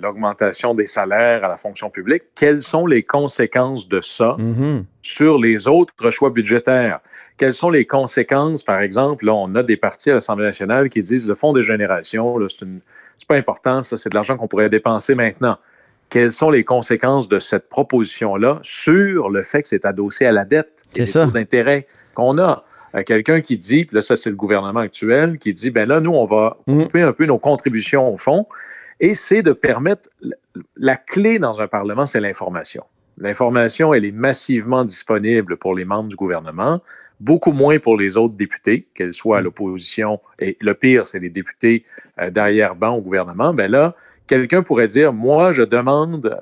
l'augmentation 0.00 0.74
des 0.74 0.86
salaires 0.86 1.44
à 1.44 1.48
la 1.48 1.56
fonction 1.56 1.90
publique, 1.90 2.22
quelles 2.36 2.62
sont 2.62 2.86
les 2.86 3.02
conséquences 3.02 3.88
de 3.88 4.00
ça 4.00 4.36
mm-hmm. 4.38 4.84
sur 5.02 5.38
les 5.38 5.66
autres 5.66 6.10
choix 6.10 6.30
budgétaires? 6.30 7.00
Quelles 7.38 7.52
sont 7.52 7.70
les 7.70 7.84
conséquences, 7.84 8.62
par 8.62 8.80
exemple, 8.80 9.26
là, 9.26 9.34
on 9.34 9.52
a 9.56 9.62
des 9.62 9.76
partis 9.76 10.10
à 10.10 10.14
l'Assemblée 10.14 10.46
nationale 10.46 10.88
qui 10.88 11.02
disent 11.02 11.26
le 11.26 11.34
fonds 11.34 11.52
des 11.52 11.62
générations, 11.62 12.38
c'est 12.48 13.28
pas 13.28 13.36
important, 13.36 13.82
ça, 13.82 13.96
c'est 13.96 14.10
de 14.10 14.14
l'argent 14.14 14.36
qu'on 14.36 14.48
pourrait 14.48 14.70
dépenser 14.70 15.14
maintenant 15.14 15.58
quelles 16.08 16.32
sont 16.32 16.50
les 16.50 16.64
conséquences 16.64 17.28
de 17.28 17.38
cette 17.38 17.68
proposition-là 17.68 18.60
sur 18.62 19.28
le 19.30 19.42
fait 19.42 19.62
que 19.62 19.68
c'est 19.68 19.84
adossé 19.84 20.24
à 20.26 20.32
la 20.32 20.44
dette 20.44 20.82
et 20.94 21.00
les 21.00 21.10
taux 21.10 21.26
d'intérêt 21.26 21.86
qu'on 22.14 22.38
a? 22.38 22.64
Euh, 22.94 23.02
quelqu'un 23.02 23.40
qui 23.40 23.58
dit, 23.58 23.84
puis 23.84 23.94
là, 23.94 24.00
ça, 24.00 24.16
c'est 24.16 24.30
le 24.30 24.36
gouvernement 24.36 24.80
actuel, 24.80 25.38
qui 25.38 25.52
dit, 25.52 25.70
ben 25.70 25.88
là, 25.88 26.00
nous, 26.00 26.12
on 26.12 26.24
va 26.24 26.58
mm. 26.66 26.84
couper 26.84 27.02
un 27.02 27.12
peu 27.12 27.26
nos 27.26 27.38
contributions 27.38 28.12
au 28.12 28.16
fond, 28.16 28.46
et 29.00 29.14
c'est 29.14 29.42
de 29.42 29.52
permettre, 29.52 30.08
la 30.76 30.96
clé 30.96 31.38
dans 31.38 31.60
un 31.60 31.68
Parlement, 31.68 32.06
c'est 32.06 32.20
l'information. 32.20 32.84
L'information, 33.18 33.92
elle 33.92 34.04
est 34.04 34.12
massivement 34.12 34.84
disponible 34.84 35.56
pour 35.56 35.74
les 35.74 35.84
membres 35.84 36.08
du 36.08 36.16
gouvernement, 36.16 36.80
beaucoup 37.18 37.52
moins 37.52 37.78
pour 37.78 37.96
les 37.96 38.16
autres 38.16 38.34
députés, 38.34 38.86
qu'elles 38.94 39.12
soient 39.12 39.38
à 39.38 39.40
mm. 39.40 39.44
l'opposition, 39.44 40.20
et 40.38 40.56
le 40.60 40.74
pire, 40.74 41.06
c'est 41.06 41.18
les 41.18 41.30
députés 41.30 41.84
euh, 42.18 42.30
derrière-ban 42.30 42.90
au 42.90 43.02
gouvernement. 43.02 43.52
Ben 43.52 43.70
là, 43.70 43.94
quelqu'un 44.26 44.62
pourrait 44.62 44.88
dire, 44.88 45.12
moi, 45.12 45.52
je 45.52 45.62
demande 45.62 46.40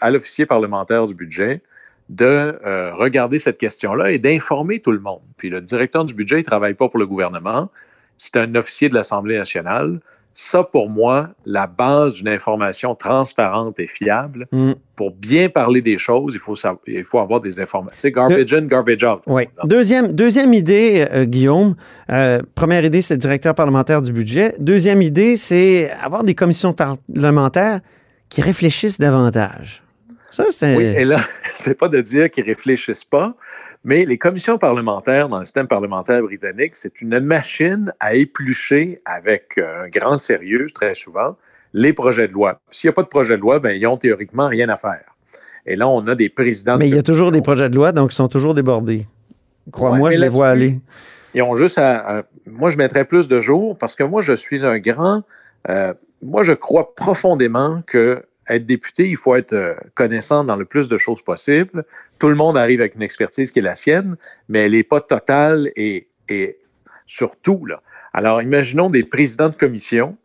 à 0.00 0.10
l'officier 0.10 0.46
parlementaire 0.46 1.06
du 1.06 1.14
budget 1.14 1.62
de 2.10 2.58
euh, 2.66 2.94
regarder 2.94 3.38
cette 3.38 3.56
question-là 3.56 4.10
et 4.10 4.18
d'informer 4.18 4.80
tout 4.80 4.92
le 4.92 5.00
monde. 5.00 5.22
Puis 5.38 5.48
le 5.48 5.60
directeur 5.60 6.04
du 6.04 6.12
budget, 6.12 6.38
ne 6.38 6.42
travaille 6.42 6.74
pas 6.74 6.88
pour 6.88 6.98
le 6.98 7.06
gouvernement, 7.06 7.70
c'est 8.18 8.36
un 8.36 8.54
officier 8.54 8.88
de 8.88 8.94
l'Assemblée 8.94 9.38
nationale 9.38 10.00
ça, 10.36 10.64
pour 10.64 10.90
moi, 10.90 11.28
la 11.46 11.68
base 11.68 12.14
d'une 12.14 12.28
information 12.28 12.96
transparente 12.96 13.78
et 13.78 13.86
fiable, 13.86 14.48
mm. 14.50 14.72
pour 14.96 15.14
bien 15.14 15.48
parler 15.48 15.80
des 15.80 15.96
choses, 15.96 16.34
il 16.34 16.40
faut, 16.40 16.56
il 16.88 17.04
faut 17.04 17.20
avoir 17.20 17.40
des 17.40 17.60
informations. 17.60 18.10
Garbage 18.10 18.52
in, 18.52 18.66
garbage 18.66 19.04
out. 19.04 19.22
Oui. 19.28 19.44
Deuxième, 19.64 20.12
deuxième 20.12 20.52
idée, 20.52 21.06
euh, 21.12 21.24
Guillaume. 21.24 21.76
Euh, 22.10 22.42
première 22.56 22.84
idée, 22.84 23.00
c'est 23.00 23.14
le 23.14 23.18
directeur 23.18 23.54
parlementaire 23.54 24.02
du 24.02 24.12
budget. 24.12 24.56
Deuxième 24.58 25.02
idée, 25.02 25.36
c'est 25.36 25.92
avoir 25.92 26.24
des 26.24 26.34
commissions 26.34 26.72
parlementaires 26.74 27.78
qui 28.28 28.42
réfléchissent 28.42 28.98
davantage. 28.98 29.84
Ça, 30.32 30.46
c'est... 30.50 30.76
Oui, 30.76 30.82
et 30.82 31.04
là, 31.04 31.16
c'est 31.54 31.78
pas 31.78 31.88
de 31.88 32.00
dire 32.00 32.28
qu'ils 32.28 32.44
réfléchissent 32.44 33.04
pas, 33.04 33.36
mais 33.84 34.06
les 34.06 34.16
commissions 34.16 34.56
parlementaires 34.56 35.28
dans 35.28 35.38
le 35.38 35.44
système 35.44 35.68
parlementaire 35.68 36.22
britannique, 36.22 36.74
c'est 36.74 37.02
une 37.02 37.20
machine 37.20 37.92
à 38.00 38.14
éplucher 38.14 38.98
avec 39.04 39.58
euh, 39.58 39.84
un 39.84 39.88
grand 39.88 40.16
sérieux, 40.16 40.66
très 40.74 40.94
souvent, 40.94 41.36
les 41.74 41.92
projets 41.92 42.26
de 42.26 42.32
loi. 42.32 42.58
S'il 42.70 42.88
n'y 42.88 42.92
a 42.92 42.94
pas 42.94 43.02
de 43.02 43.08
projet 43.08 43.36
de 43.36 43.42
loi, 43.42 43.58
ben, 43.58 43.76
ils 43.76 43.86
ont 43.86 43.98
théoriquement 43.98 44.48
rien 44.48 44.70
à 44.70 44.76
faire. 44.76 45.04
Et 45.66 45.76
là, 45.76 45.86
on 45.88 46.06
a 46.06 46.14
des 46.14 46.30
présidents. 46.30 46.78
Mais 46.78 46.88
il 46.88 46.94
y 46.94 46.98
a 46.98 47.02
toujours 47.02 47.30
des 47.30 47.42
projets 47.42 47.68
de 47.68 47.76
loi, 47.76 47.92
donc 47.92 48.12
ils 48.12 48.16
sont 48.16 48.28
toujours 48.28 48.54
débordés. 48.54 49.06
Crois-moi, 49.70 50.10
je 50.10 50.18
les 50.18 50.28
vois 50.28 50.48
aller. 50.48 50.80
Ils 51.34 51.42
ont 51.42 51.54
juste 51.54 51.78
à, 51.78 52.22
Moi, 52.46 52.70
je 52.70 52.78
mettrais 52.78 53.04
plus 53.04 53.28
de 53.28 53.40
jours 53.40 53.76
parce 53.76 53.94
que 53.94 54.04
moi, 54.04 54.22
je 54.22 54.34
suis 54.34 54.64
un 54.64 54.78
grand. 54.78 55.22
Euh, 55.68 55.92
moi, 56.22 56.42
je 56.42 56.52
crois 56.52 56.94
profondément 56.94 57.82
que 57.86 58.22
être 58.48 58.66
député, 58.66 59.08
il 59.08 59.16
faut 59.16 59.34
être 59.34 59.52
euh, 59.52 59.74
connaissant 59.94 60.44
dans 60.44 60.56
le 60.56 60.64
plus 60.64 60.88
de 60.88 60.98
choses 60.98 61.22
possible. 61.22 61.84
Tout 62.18 62.28
le 62.28 62.34
monde 62.34 62.56
arrive 62.56 62.80
avec 62.80 62.94
une 62.94 63.02
expertise 63.02 63.52
qui 63.52 63.60
est 63.60 63.62
la 63.62 63.74
sienne, 63.74 64.16
mais 64.48 64.60
elle 64.60 64.72
n'est 64.72 64.82
pas 64.82 65.00
totale 65.00 65.70
et, 65.76 66.08
et 66.28 66.58
surtout, 67.06 67.66
là. 67.66 67.82
Alors, 68.12 68.42
imaginons 68.42 68.90
des 68.90 69.02
présidents 69.02 69.48
de 69.48 69.56
commission 69.56 70.16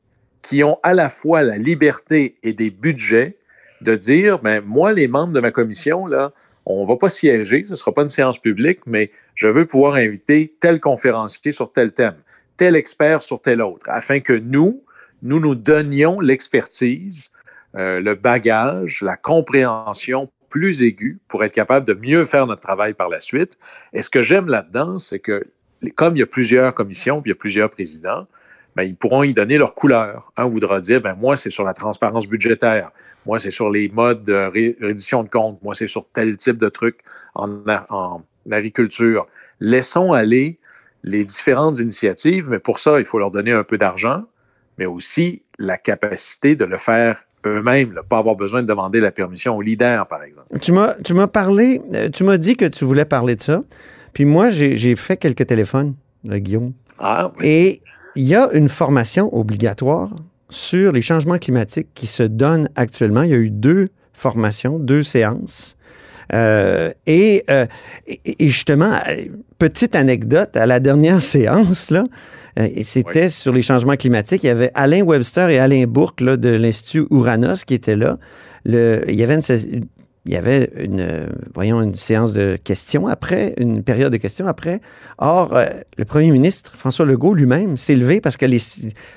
qui 0.42 0.64
ont 0.64 0.78
à 0.84 0.94
la 0.94 1.10
fois 1.10 1.42
la 1.42 1.58
liberté 1.58 2.36
et 2.44 2.54
des 2.54 2.70
budgets 2.70 3.36
de 3.82 3.96
dire, 3.96 4.40
ben, 4.40 4.62
moi, 4.64 4.94
les 4.94 5.08
membres 5.08 5.34
de 5.34 5.40
ma 5.40 5.52
commission, 5.52 6.06
là, 6.06 6.32
on 6.66 6.84
ne 6.84 6.88
va 6.88 6.98
pas 6.98 7.10
siéger, 7.10 7.64
ce 7.66 7.72
ne 7.72 7.76
sera 7.76 7.94
pas 7.94 8.04
une 8.04 8.10
séance 8.10 8.38
publique, 8.38 8.82
mais 8.86 9.12
je 9.34 9.48
veux 9.48 9.66
pouvoir 9.66 9.96
inviter 9.96 10.54
tel 10.60 10.80
conférencier 10.80 11.52
sur 11.52 11.72
tel 11.72 11.94
thème, 11.94 12.16
tel 12.58 12.76
expert 12.76 13.24
sur 13.24 13.42
tel 13.42 13.62
autre, 13.62 13.88
afin 13.90 14.20
que 14.20 14.34
nous, 14.34 14.84
nous 15.24 15.40
nous 15.40 15.56
donnions 15.56 16.20
l'expertise 16.20 17.32
euh, 17.76 18.00
le 18.00 18.16
bagage, 18.16 19.02
la 19.02 19.18
compréhension 19.18 20.30
plus 20.50 20.82
aiguë 20.82 21.20
pour 21.28 21.44
être 21.44 21.54
capable 21.54 21.86
de 21.86 21.94
mieux 21.94 22.26
faire 22.26 22.48
notre 22.48 22.62
travail 22.62 22.94
par 22.94 23.10
la 23.10 23.22
suite. 23.22 23.58
Et 23.94 24.02
ce 24.02 24.10
que 24.10 24.22
j'aime 24.22 24.48
là-dedans, 24.48 25.00
c'est 25.00 25.20
que 25.20 25.46
comme 25.96 26.16
il 26.16 26.20
y 26.20 26.24
a 26.24 26.28
plusieurs 26.28 26.74
commissions, 26.74 27.22
puis 27.22 27.30
il 27.30 27.34
y 27.34 27.38
a 27.38 27.40
plusieurs 27.40 27.70
présidents, 27.70 28.28
ben, 28.76 28.84
ils 28.84 28.96
pourront 28.96 29.24
y 29.24 29.34
donner 29.34 29.58
leur 29.58 29.76
couleur. 29.76 30.32
Un 30.38 30.48
voudra 30.48 30.80
dire, 30.80 31.02
ben, 31.02 31.16
moi, 31.16 31.36
c'est 31.36 31.52
sur 31.52 31.64
la 31.64 31.74
transparence 31.74 32.28
budgétaire. 32.28 32.92
Moi, 33.26 33.40
c'est 33.40 33.52
sur 33.52 33.70
les 33.70 33.90
modes 33.90 34.24
de 34.24 34.34
reddition 34.82 35.24
de 35.24 35.30
comptes. 35.30 35.62
Moi, 35.64 35.76
c'est 35.76 35.88
sur 35.88 36.08
tel 36.14 36.36
type 36.38 36.58
de 36.58 36.70
truc 36.70 37.00
en, 37.36 37.50
en 37.90 38.24
agriculture. 38.50 39.28
Laissons 39.60 40.14
aller 40.14 40.60
les 41.04 41.24
différentes 41.26 41.80
initiatives, 41.80 42.48
mais 42.50 42.60
pour 42.60 42.80
ça, 42.80 43.00
il 43.00 43.06
faut 43.06 43.20
leur 43.20 43.32
donner 43.32 43.52
un 43.52 43.64
peu 43.64 43.78
d'argent, 43.78 44.24
mais 44.78 44.86
aussi 44.86 45.44
la 45.58 45.78
capacité 45.78 46.56
de 46.56 46.66
le 46.66 46.78
faire 46.78 47.24
eux-mêmes, 47.46 47.94
ne 47.94 48.02
pas 48.02 48.18
avoir 48.18 48.36
besoin 48.36 48.62
de 48.62 48.68
demander 48.68 49.00
la 49.00 49.12
permission 49.12 49.56
aux 49.56 49.62
leaders, 49.62 50.08
par 50.08 50.24
exemple. 50.24 50.48
Tu 50.62 50.72
m'as, 50.72 50.94
tu 51.04 51.14
m'as 51.14 51.28
parlé, 51.28 51.82
euh, 51.94 52.10
tu 52.10 52.24
m'as 52.24 52.38
dit 52.38 52.56
que 52.56 52.66
tu 52.66 52.86
voulais 52.86 53.06
parler 53.06 53.36
de 53.36 53.42
ça, 53.42 53.64
puis 54.14 54.26
moi, 54.26 54.50
j'ai, 54.50 54.96
fait 54.96 55.18
quelques 55.18 55.48
téléphones, 55.48 55.96
Guillaume. 56.26 56.74
Ah, 56.98 57.32
oui. 57.38 57.48
Et 57.48 57.82
il 58.16 58.28
y 58.28 58.36
a 58.36 58.50
une 58.54 58.70
formation 58.70 59.34
obligatoire 59.36 60.10
sur 60.50 60.92
les 60.92 61.02
changements 61.02 61.38
climatiques 61.38 61.90
qui 61.94 62.08
se 62.08 62.24
donne 62.24 62.70
actuellement. 62.76 63.22
Il 63.24 63.30
y 63.30 63.34
a 63.34 63.38
eu 63.38 63.52
deux 63.52 63.90
formations, 64.14 64.80
deux 64.80 65.04
séances. 65.04 65.78
Euh, 66.34 66.92
et, 67.08 67.44
euh, 67.50 67.66
et, 68.08 68.50
justement, 68.50 68.92
petite 69.58 69.96
anecdote, 69.96 70.56
à 70.56 70.66
la 70.66 70.80
dernière 70.80 71.22
séance, 71.22 71.90
là, 71.90 72.06
euh, 72.60 72.68
et 72.74 72.84
c'était 72.84 73.30
sur 73.30 73.54
les 73.54 73.62
changements 73.62 73.96
climatiques, 73.96 74.44
il 74.44 74.48
y 74.48 74.52
avait 74.52 74.72
Alain 74.74 75.02
Webster 75.02 75.50
et 75.50 75.60
Alain 75.60 75.86
Bourque 75.86 76.22
là, 76.22 76.38
de 76.38 76.50
l'Institut 76.50 77.06
Ouranos 77.10 77.64
qui 77.66 77.74
étaient 77.74 77.96
là. 77.96 78.18
Le, 78.66 79.04
il 79.08 79.16
y 79.16 79.24
avait 79.24 79.36
une, 79.36 79.88
il 80.26 80.34
y 80.34 80.36
avait 80.36 80.70
une, 80.78 81.28
voyons, 81.56 81.82
une 81.82 81.94
séance 81.94 82.34
de 82.34 82.58
questions 82.62 83.08
après, 83.08 83.54
une 83.58 83.84
période 83.84 84.12
de 84.12 84.18
questions 84.18 84.48
après. 84.48 84.82
Or, 85.18 85.58
le 85.98 86.06
premier 86.06 86.30
ministre, 86.32 86.74
François 86.76 87.06
Legault 87.06 87.34
lui-même, 87.34 87.78
s'est 87.78 87.96
levé 87.96 88.20
parce 88.20 88.36
que 88.36 88.46
les, 88.46 88.60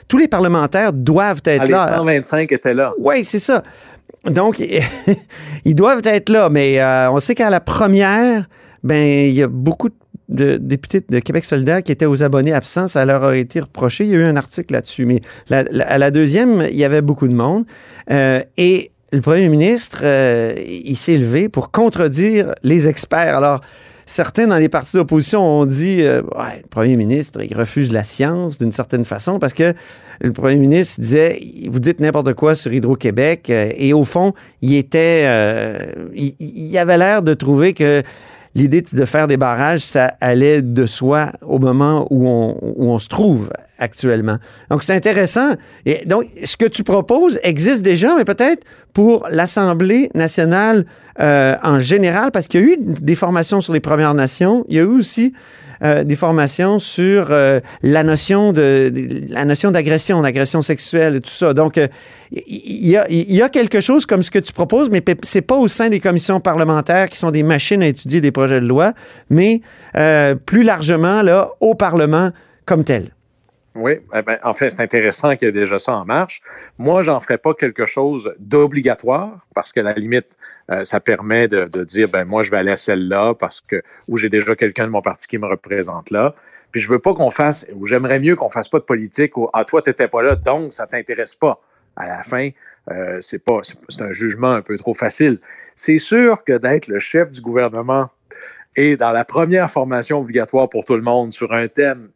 tous 0.06 0.18
les 0.18 0.28
parlementaires 0.28 0.92
doivent 0.92 1.42
être 1.44 1.64
ah, 1.66 1.70
là. 1.70 1.86
Les 1.90 1.96
125 1.96 2.52
étaient 2.52 2.74
là. 2.74 2.92
Oui, 2.98 3.24
c'est 3.24 3.40
ça. 3.40 3.64
Donc, 4.24 4.62
ils 5.64 5.74
doivent 5.74 6.02
être 6.04 6.28
là, 6.28 6.48
mais 6.48 6.80
euh, 6.80 7.10
on 7.10 7.20
sait 7.20 7.34
qu'à 7.34 7.50
la 7.50 7.60
première, 7.60 8.48
ben, 8.82 9.26
il 9.28 9.32
y 9.32 9.42
a 9.42 9.48
beaucoup 9.48 9.88
de 10.28 10.56
députés 10.56 11.04
de 11.06 11.18
Québec 11.18 11.44
solidaire 11.44 11.82
qui 11.82 11.92
étaient 11.92 12.06
aux 12.06 12.22
abonnés 12.22 12.52
absents. 12.52 12.88
Ça 12.88 13.04
leur 13.04 13.24
a 13.24 13.36
été 13.36 13.60
reproché. 13.60 14.04
Il 14.04 14.10
y 14.10 14.14
a 14.14 14.18
eu 14.18 14.24
un 14.24 14.36
article 14.36 14.72
là-dessus. 14.74 15.04
Mais 15.04 15.20
à 15.50 15.98
la 15.98 16.10
deuxième, 16.10 16.66
il 16.70 16.76
y 16.76 16.84
avait 16.84 17.02
beaucoup 17.02 17.28
de 17.28 17.34
monde. 17.34 17.64
Euh, 18.10 18.42
et 18.56 18.92
le 19.12 19.20
premier 19.20 19.48
ministre, 19.48 20.00
euh, 20.04 20.54
il 20.66 20.96
s'est 20.96 21.16
levé 21.16 21.48
pour 21.48 21.70
contredire 21.70 22.54
les 22.62 22.88
experts. 22.88 23.36
Alors, 23.36 23.60
certains 24.06 24.46
dans 24.46 24.58
les 24.58 24.68
partis 24.68 24.96
d'opposition 24.96 25.42
ont 25.42 25.66
dit 25.66 26.02
euh, 26.02 26.22
ouais, 26.22 26.62
le 26.62 26.68
premier 26.68 26.96
ministre, 26.96 27.42
il 27.42 27.56
refuse 27.56 27.92
la 27.92 28.04
science 28.04 28.58
d'une 28.58 28.72
certaine 28.72 29.04
façon 29.04 29.38
parce 29.38 29.52
que 29.52 29.74
le 30.20 30.32
premier 30.32 30.56
ministre 30.56 31.00
disait 31.00 31.40
vous 31.68 31.80
dites 31.80 32.00
n'importe 32.00 32.34
quoi 32.34 32.54
sur 32.54 32.72
Hydro-Québec 32.72 33.50
euh, 33.50 33.72
et 33.76 33.92
au 33.92 34.04
fond, 34.04 34.34
il 34.60 34.74
était 34.74 35.22
euh, 35.24 35.92
il, 36.14 36.76
avait 36.78 36.98
l'air 36.98 37.22
de 37.22 37.34
trouver 37.34 37.72
que 37.72 38.02
l'idée 38.54 38.82
de 38.82 39.04
faire 39.04 39.28
des 39.28 39.36
barrages, 39.36 39.80
ça 39.80 40.14
allait 40.20 40.62
de 40.62 40.86
soi 40.86 41.32
au 41.42 41.58
moment 41.58 42.06
où 42.10 42.28
on, 42.28 42.56
où 42.60 42.90
on 42.90 42.98
se 42.98 43.08
trouve 43.08 43.50
actuellement. 43.78 44.36
Donc, 44.70 44.82
c'est 44.82 44.94
intéressant. 44.94 45.54
Et 45.86 46.04
donc, 46.06 46.24
ce 46.44 46.56
que 46.56 46.66
tu 46.66 46.84
proposes 46.84 47.38
existe 47.42 47.82
déjà, 47.82 48.14
mais 48.16 48.24
peut-être 48.24 48.64
pour 48.92 49.26
l'Assemblée 49.30 50.10
nationale 50.14 50.84
euh, 51.20 51.56
en 51.62 51.80
général, 51.80 52.30
parce 52.30 52.46
qu'il 52.46 52.60
y 52.60 52.64
a 52.64 52.66
eu 52.66 52.76
des 52.78 53.14
formations 53.14 53.60
sur 53.60 53.72
les 53.72 53.80
Premières 53.80 54.14
Nations. 54.14 54.64
Il 54.68 54.76
y 54.76 54.78
a 54.78 54.82
eu 54.82 54.86
aussi 54.86 55.32
euh, 55.82 56.04
des 56.04 56.16
formations 56.16 56.78
sur 56.78 57.28
euh, 57.30 57.60
la 57.82 58.04
notion 58.04 58.52
de, 58.52 58.92
la 59.28 59.44
notion 59.44 59.70
d'agression, 59.72 60.22
d'agression 60.22 60.62
sexuelle 60.62 61.16
et 61.16 61.20
tout 61.20 61.30
ça. 61.30 61.52
Donc, 61.52 61.78
il 62.30 62.88
y, 62.88 62.96
a, 62.96 63.06
y 63.10 63.42
a 63.42 63.48
quelque 63.48 63.80
chose 63.80 64.06
comme 64.06 64.22
ce 64.22 64.30
que 64.30 64.38
tu 64.38 64.52
proposes, 64.52 64.90
mais 64.90 65.02
c'est 65.22 65.42
pas 65.42 65.56
au 65.56 65.68
sein 65.68 65.88
des 65.88 66.00
commissions 66.00 66.40
parlementaires 66.40 67.10
qui 67.10 67.18
sont 67.18 67.30
des 67.30 67.42
machines 67.42 67.82
à 67.82 67.88
étudier 67.88 68.20
des 68.20 68.30
projets 68.30 68.60
de 68.60 68.66
loi, 68.66 68.92
mais 69.28 69.60
plus 70.46 70.62
largement 70.62 71.22
là 71.22 71.50
au 71.60 71.74
Parlement 71.74 72.30
comme 72.64 72.84
tel. 72.84 73.10
Oui, 73.74 73.92
eh 74.14 74.22
ben, 74.22 74.38
en 74.42 74.52
fait, 74.52 74.70
c'est 74.70 74.80
intéressant 74.80 75.34
qu'il 75.34 75.46
y 75.46 75.48
ait 75.48 75.52
déjà 75.52 75.78
ça 75.78 75.94
en 75.94 76.04
marche. 76.04 76.42
Moi, 76.76 77.02
j'en 77.02 77.20
ferais 77.20 77.38
pas 77.38 77.54
quelque 77.54 77.86
chose 77.86 78.34
d'obligatoire 78.38 79.46
parce 79.54 79.72
que 79.72 79.80
la 79.80 79.94
limite, 79.94 80.36
euh, 80.70 80.84
ça 80.84 81.00
permet 81.00 81.48
de, 81.48 81.84
dire, 81.84 82.08
ben 82.08 82.24
moi, 82.24 82.42
je 82.42 82.50
vais 82.50 82.58
aller 82.58 82.72
à 82.72 82.76
celle-là 82.76 83.32
parce 83.38 83.62
que 83.62 83.82
ou 84.08 84.18
j'ai 84.18 84.28
déjà 84.28 84.54
quelqu'un 84.56 84.84
de 84.84 84.90
mon 84.90 85.00
parti 85.00 85.26
qui 85.26 85.38
me 85.38 85.46
représente 85.46 86.10
là. 86.10 86.34
Puis 86.70 86.80
je 86.82 86.88
veux 86.88 86.98
pas 86.98 87.14
qu'on 87.14 87.30
fasse, 87.30 87.66
ou 87.74 87.86
j'aimerais 87.86 88.18
mieux 88.18 88.36
qu'on 88.36 88.48
fasse 88.50 88.68
pas 88.68 88.78
de 88.78 88.84
politique 88.84 89.36
ou 89.36 89.48
ah 89.52 89.64
toi 89.64 89.80
t'étais 89.80 90.08
pas 90.08 90.22
là, 90.22 90.36
donc 90.36 90.74
ça 90.74 90.86
t'intéresse 90.86 91.34
pas. 91.34 91.60
À 91.96 92.06
la 92.06 92.22
fin, 92.22 92.50
euh, 92.90 93.18
c'est 93.20 93.38
pas, 93.38 93.60
c'est 93.62 94.02
un 94.02 94.12
jugement 94.12 94.52
un 94.52 94.62
peu 94.62 94.76
trop 94.76 94.94
facile. 94.94 95.38
C'est 95.76 95.98
sûr 95.98 96.44
que 96.44 96.56
d'être 96.56 96.88
le 96.88 96.98
chef 96.98 97.30
du 97.30 97.40
gouvernement 97.40 98.10
et 98.76 98.96
dans 98.96 99.10
la 99.10 99.24
première 99.24 99.70
formation 99.70 100.20
obligatoire 100.20 100.68
pour 100.68 100.84
tout 100.84 100.96
le 100.96 101.02
monde 101.02 101.32
sur 101.32 101.52
un 101.52 101.68
thème 101.68 102.08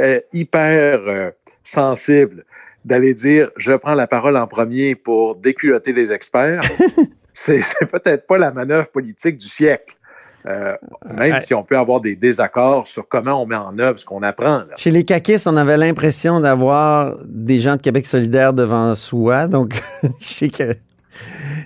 euh, 0.00 0.20
hyper 0.32 1.00
euh, 1.06 1.30
sensible, 1.62 2.44
d'aller 2.84 3.14
dire 3.14 3.50
je 3.56 3.72
prends 3.74 3.94
la 3.94 4.06
parole 4.06 4.36
en 4.36 4.46
premier 4.46 4.94
pour 4.94 5.36
déculotter 5.36 5.92
les 5.92 6.12
experts, 6.12 6.62
c'est 7.34 7.60
peut-être 7.90 8.26
pas 8.26 8.38
la 8.38 8.50
manœuvre 8.50 8.90
politique 8.90 9.38
du 9.38 9.48
siècle. 9.48 9.96
Euh, 10.44 10.74
même 11.14 11.40
si 11.40 11.54
on 11.54 11.62
peut 11.62 11.78
avoir 11.78 12.00
des 12.00 12.16
désaccords 12.16 12.88
sur 12.88 13.06
comment 13.06 13.40
on 13.40 13.46
met 13.46 13.54
en 13.54 13.78
œuvre 13.78 13.96
ce 13.96 14.04
qu'on 14.04 14.24
apprend. 14.24 14.62
Chez 14.76 14.90
les 14.90 15.04
caquistes, 15.04 15.46
on 15.46 15.56
avait 15.56 15.76
l'impression 15.76 16.40
d'avoir 16.40 17.16
des 17.24 17.60
gens 17.60 17.76
de 17.76 17.80
Québec 17.80 18.06
solidaire 18.06 18.52
devant 18.52 18.96
soi. 18.96 19.46
Donc, 19.46 19.80
je 20.20 20.26
sais 20.26 20.48
que 20.48 20.74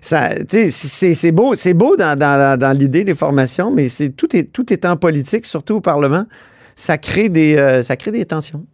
c'est 0.07 1.33
beau, 1.33 1.55
c'est 1.55 1.75
beau 1.75 1.97
dans, 1.97 2.77
l'idée 2.79 3.05
des 3.05 3.15
formations, 3.15 3.71
mais 3.71 3.89
c'est 3.89 4.11
tout 4.11 4.35
est 4.37 4.53
tout 4.53 4.73
étant 4.73 4.97
politique, 4.97 5.47
surtout 5.47 5.77
au 5.77 5.81
Parlement, 5.81 6.27
ça 6.75 6.99
crée 6.99 7.29
des 7.29 7.57
euh, 7.57 7.83
ça 7.83 7.97
crée 7.97 8.11
des 8.11 8.25
tensions. 8.25 8.65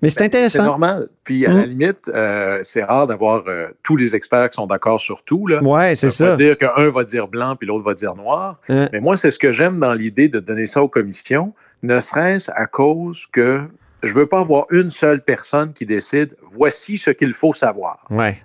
Mais 0.00 0.10
c'est 0.10 0.20
ben, 0.20 0.26
intéressant. 0.26 0.60
C'est 0.60 0.64
normal. 0.64 1.08
Puis 1.24 1.44
à 1.44 1.50
la 1.50 1.66
mmh. 1.66 1.68
limite, 1.70 2.08
euh, 2.08 2.60
c'est 2.62 2.82
rare 2.82 3.08
d'avoir 3.08 3.42
euh, 3.48 3.66
tous 3.82 3.96
les 3.96 4.14
experts 4.14 4.50
qui 4.50 4.54
sont 4.54 4.68
d'accord 4.68 5.00
sur 5.00 5.24
tout. 5.24 5.48
Là. 5.48 5.60
Ouais, 5.60 5.96
c'est 5.96 6.08
ça. 6.08 6.26
Ça 6.26 6.30
veut 6.30 6.36
dire 6.36 6.56
qu'un 6.56 6.88
va 6.88 7.02
dire 7.02 7.26
blanc 7.26 7.56
puis 7.56 7.66
l'autre 7.66 7.84
va 7.84 7.94
dire 7.94 8.14
noir. 8.14 8.60
Mais 8.68 9.00
moi, 9.00 9.16
c'est 9.16 9.32
ce 9.32 9.40
que 9.40 9.50
j'aime 9.50 9.80
dans 9.80 9.94
l'idée 9.94 10.28
de 10.28 10.38
donner 10.38 10.66
ça 10.66 10.82
aux 10.82 10.88
commissions, 10.88 11.52
ne 11.82 11.98
serait-ce 11.98 12.50
à 12.54 12.66
cause 12.66 13.26
que 13.32 13.62
je 14.04 14.14
veux 14.14 14.26
pas 14.26 14.40
avoir 14.40 14.66
une 14.70 14.90
seule 14.90 15.22
personne 15.22 15.72
qui 15.72 15.84
décide 15.84 16.36
voici 16.42 16.98
ce 16.98 17.10
qu'il 17.10 17.32
faut 17.32 17.52
savoir. 17.52 18.04
Ouais. 18.10 18.40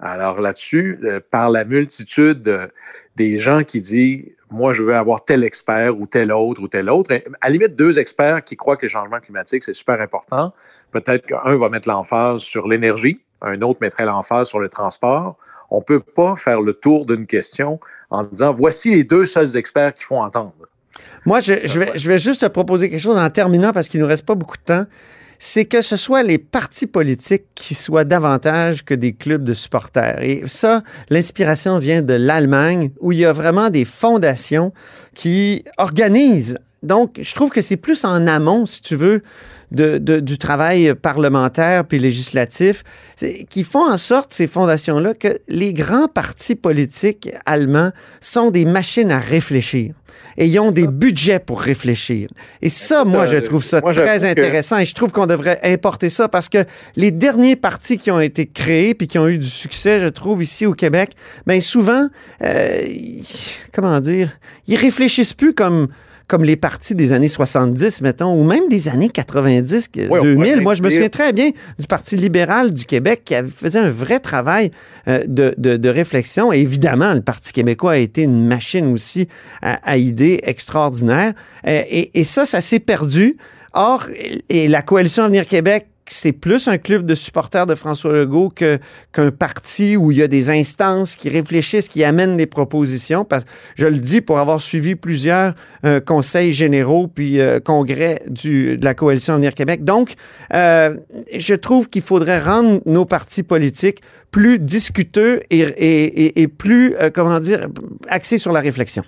Alors 0.00 0.40
là-dessus, 0.40 0.98
euh, 1.04 1.20
par 1.30 1.50
la 1.50 1.64
multitude 1.64 2.70
des 3.16 3.38
gens 3.38 3.64
qui 3.64 3.80
disent 3.80 4.24
moi, 4.50 4.72
je 4.72 4.82
veux 4.82 4.94
avoir 4.94 5.24
tel 5.24 5.42
expert 5.42 5.98
ou 5.98 6.06
tel 6.06 6.32
autre 6.32 6.62
ou 6.62 6.68
tel 6.68 6.88
autre. 6.88 7.12
À 7.40 7.48
la 7.48 7.50
limite, 7.50 7.74
deux 7.74 7.98
experts 7.98 8.44
qui 8.44 8.56
croient 8.56 8.76
que 8.76 8.82
les 8.82 8.88
changements 8.88 9.18
climatiques, 9.18 9.64
c'est 9.64 9.74
super 9.74 10.00
important. 10.00 10.52
Peut-être 10.92 11.26
qu'un 11.26 11.56
va 11.56 11.68
mettre 11.68 11.88
l'emphase 11.88 12.42
sur 12.42 12.68
l'énergie, 12.68 13.20
un 13.42 13.60
autre 13.62 13.80
mettrait 13.80 14.04
l'emphase 14.04 14.48
sur 14.48 14.60
le 14.60 14.68
transport. 14.68 15.36
On 15.70 15.78
ne 15.78 15.84
peut 15.84 16.00
pas 16.00 16.36
faire 16.36 16.60
le 16.60 16.74
tour 16.74 17.06
d'une 17.06 17.26
question 17.26 17.80
en 18.10 18.22
disant 18.22 18.54
voici 18.54 18.94
les 18.94 19.02
deux 19.02 19.24
seuls 19.24 19.56
experts 19.56 19.94
qui 19.94 20.04
font 20.04 20.22
entendre. 20.22 20.54
Moi, 21.24 21.40
je, 21.40 21.52
vais, 21.52 21.90
je 21.96 22.08
vais 22.08 22.18
juste 22.18 22.42
te 22.42 22.46
proposer 22.46 22.88
quelque 22.88 23.00
chose 23.00 23.18
en 23.18 23.28
terminant 23.30 23.72
parce 23.72 23.88
qu'il 23.88 23.98
ne 23.98 24.04
nous 24.04 24.08
reste 24.08 24.24
pas 24.24 24.36
beaucoup 24.36 24.56
de 24.56 24.62
temps 24.62 24.86
c'est 25.38 25.64
que 25.64 25.82
ce 25.82 25.96
soit 25.96 26.22
les 26.22 26.38
partis 26.38 26.86
politiques 26.86 27.44
qui 27.54 27.74
soient 27.74 28.04
davantage 28.04 28.84
que 28.84 28.94
des 28.94 29.12
clubs 29.12 29.44
de 29.44 29.54
supporters. 29.54 30.22
Et 30.22 30.42
ça, 30.46 30.82
l'inspiration 31.10 31.78
vient 31.78 32.02
de 32.02 32.14
l'Allemagne, 32.14 32.90
où 33.00 33.12
il 33.12 33.18
y 33.18 33.24
a 33.24 33.32
vraiment 33.32 33.70
des 33.70 33.84
fondations 33.84 34.72
qui 35.14 35.64
organisent. 35.78 36.58
Donc, 36.82 37.18
je 37.20 37.34
trouve 37.34 37.50
que 37.50 37.62
c'est 37.62 37.76
plus 37.76 38.04
en 38.04 38.26
amont, 38.26 38.66
si 38.66 38.82
tu 38.82 38.96
veux, 38.96 39.22
de, 39.70 39.98
du 39.98 40.38
travail 40.38 40.94
parlementaire 40.94 41.84
puis 41.84 41.98
législatif, 41.98 42.82
qui 43.48 43.64
font 43.64 43.90
en 43.90 43.96
sorte, 43.96 44.32
ces 44.32 44.46
fondations-là, 44.46 45.14
que 45.14 45.38
les 45.48 45.72
grands 45.72 46.08
partis 46.08 46.54
politiques 46.54 47.30
allemands 47.44 47.90
sont 48.20 48.50
des 48.50 48.64
machines 48.64 49.10
à 49.10 49.18
réfléchir 49.18 49.94
et 50.36 50.58
ont 50.58 50.70
des 50.70 50.86
budgets 50.86 51.38
pour 51.38 51.60
réfléchir. 51.60 52.28
Et 52.62 52.68
ça, 52.68 53.04
moi, 53.04 53.26
je 53.26 53.36
trouve 53.36 53.64
ça 53.64 53.80
très 53.80 54.24
intéressant 54.24 54.78
et 54.78 54.84
je 54.84 54.94
trouve 54.94 55.12
qu'on 55.12 55.26
devrait 55.26 55.58
importer 55.62 56.10
ça 56.10 56.28
parce 56.28 56.48
que 56.48 56.64
les 56.94 57.10
derniers 57.10 57.56
partis 57.56 57.96
qui 57.98 58.10
ont 58.10 58.20
été 58.20 58.46
créés 58.46 58.94
puis 58.94 59.08
qui 59.08 59.18
ont 59.18 59.28
eu 59.28 59.38
du 59.38 59.48
succès, 59.48 60.00
je 60.00 60.08
trouve, 60.08 60.42
ici 60.42 60.66
au 60.66 60.74
Québec, 60.74 61.12
bien 61.46 61.60
souvent, 61.60 62.08
euh, 62.42 62.82
comment 63.72 64.00
dire, 64.00 64.38
ils 64.66 64.76
réfléchissent 64.76 65.34
plus 65.34 65.54
comme 65.54 65.88
comme 66.26 66.42
les 66.42 66.56
partis 66.56 66.94
des 66.94 67.12
années 67.12 67.28
70, 67.28 68.00
mettons, 68.00 68.34
ou 68.34 68.44
même 68.44 68.68
des 68.68 68.88
années 68.88 69.08
90, 69.08 69.90
2000. 69.94 70.60
Moi, 70.60 70.74
je 70.74 70.82
me 70.82 70.90
souviens 70.90 71.08
très 71.08 71.32
bien 71.32 71.50
du 71.78 71.86
Parti 71.86 72.16
libéral 72.16 72.72
du 72.72 72.84
Québec 72.84 73.22
qui 73.24 73.34
faisait 73.54 73.78
un 73.78 73.90
vrai 73.90 74.18
travail 74.18 74.70
euh, 75.06 75.22
de, 75.26 75.54
de, 75.56 75.88
réflexion. 75.88 76.52
Et 76.52 76.58
évidemment, 76.58 77.14
le 77.14 77.22
Parti 77.22 77.52
québécois 77.52 77.92
a 77.92 77.98
été 77.98 78.22
une 78.22 78.46
machine 78.46 78.86
aussi 78.92 79.28
à, 79.62 79.96
idées 79.96 80.40
extraordinaires. 80.42 81.32
Euh, 81.66 81.82
et, 81.88 82.18
et 82.18 82.24
ça, 82.24 82.44
ça 82.44 82.60
s'est 82.60 82.80
perdu. 82.80 83.36
Or, 83.72 84.06
et 84.48 84.68
la 84.68 84.82
coalition 84.82 85.24
Avenir 85.24 85.46
Québec 85.46 85.86
c'est 86.06 86.32
plus 86.32 86.68
un 86.68 86.78
club 86.78 87.04
de 87.06 87.14
supporters 87.14 87.66
de 87.66 87.74
François 87.74 88.12
Legault 88.12 88.50
qu'un 88.50 89.30
parti 89.30 89.96
où 89.96 90.12
il 90.12 90.18
y 90.18 90.22
a 90.22 90.28
des 90.28 90.50
instances 90.50 91.16
qui 91.16 91.28
réfléchissent, 91.28 91.88
qui 91.88 92.04
amènent 92.04 92.36
des 92.36 92.46
propositions. 92.46 93.24
Parce 93.24 93.44
je 93.76 93.86
le 93.86 93.98
dis 93.98 94.20
pour 94.20 94.38
avoir 94.38 94.60
suivi 94.60 94.94
plusieurs 94.94 95.54
euh, 95.84 96.00
conseils 96.00 96.52
généraux 96.52 97.08
puis 97.08 97.40
euh, 97.40 97.60
congrès 97.60 98.20
de 98.26 98.78
la 98.82 98.94
coalition 98.94 99.34
Avenir 99.34 99.54
Québec. 99.54 99.84
Donc, 99.84 100.14
euh, 100.54 100.96
je 101.36 101.54
trouve 101.54 101.88
qu'il 101.88 102.02
faudrait 102.02 102.40
rendre 102.40 102.80
nos 102.86 103.04
partis 103.04 103.42
politiques 103.42 104.00
plus 104.30 104.58
discuteux 104.58 105.42
et 105.50 106.48
plus, 106.48 106.94
comment 107.14 107.40
dire, 107.40 107.68
axés 108.08 108.36
sur 108.36 108.52
la 108.52 108.60
réflexion. 108.60 109.02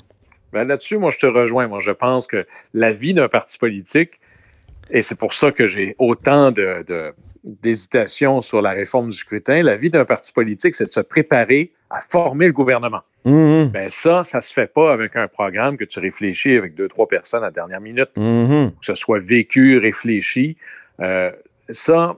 Ben 0.52 0.66
là-dessus, 0.66 0.96
moi, 0.96 1.10
je 1.10 1.18
te 1.18 1.26
rejoins. 1.26 1.68
Moi, 1.68 1.80
je 1.80 1.90
pense 1.90 2.26
que 2.26 2.46
la 2.72 2.92
vie 2.92 3.12
d'un 3.12 3.28
parti 3.28 3.58
politique, 3.58 4.12
et 4.90 5.02
c'est 5.02 5.18
pour 5.18 5.35
ça 5.35 5.50
que 5.50 5.66
j'ai 5.66 5.95
autant 5.99 6.52
d'hésitation 7.45 8.40
sur 8.40 8.62
la 8.62 8.71
réforme 8.71 9.11
du 9.11 9.16
scrutin. 9.16 9.62
La 9.62 9.76
vie 9.76 9.90
d'un 9.90 10.04
parti 10.04 10.33
politique, 10.33 10.75
c'est 10.75 10.87
de 10.87 10.90
se 10.90 11.00
préparer 11.00 11.73
à 11.90 12.00
former 12.00 12.47
le 12.47 12.52
gouvernement. 12.52 13.02
Mm 13.25 13.66
Ben 13.66 13.88
ça, 13.88 14.23
ça 14.23 14.40
se 14.40 14.52
fait 14.52 14.73
pas 14.73 14.92
avec 14.92 15.16
un 15.16 15.28
programme 15.28 15.76
que 15.76 15.85
tu 15.85 15.99
réfléchis 15.99 16.57
avec 16.57 16.75
deux, 16.75 16.88
trois 16.88 17.09
personnes 17.09 17.42
à 17.42 17.47
la 17.47 17.52
dernière 17.52 17.80
minute. 17.80 18.11
Mm-hmm. 18.16 18.71
Que 18.71 18.87
ce 18.87 18.95
soit 18.95 19.21
vécu, 19.21 19.78
réfléchi. 19.78 20.57
Euh, 21.00 21.30
ça, 21.71 22.14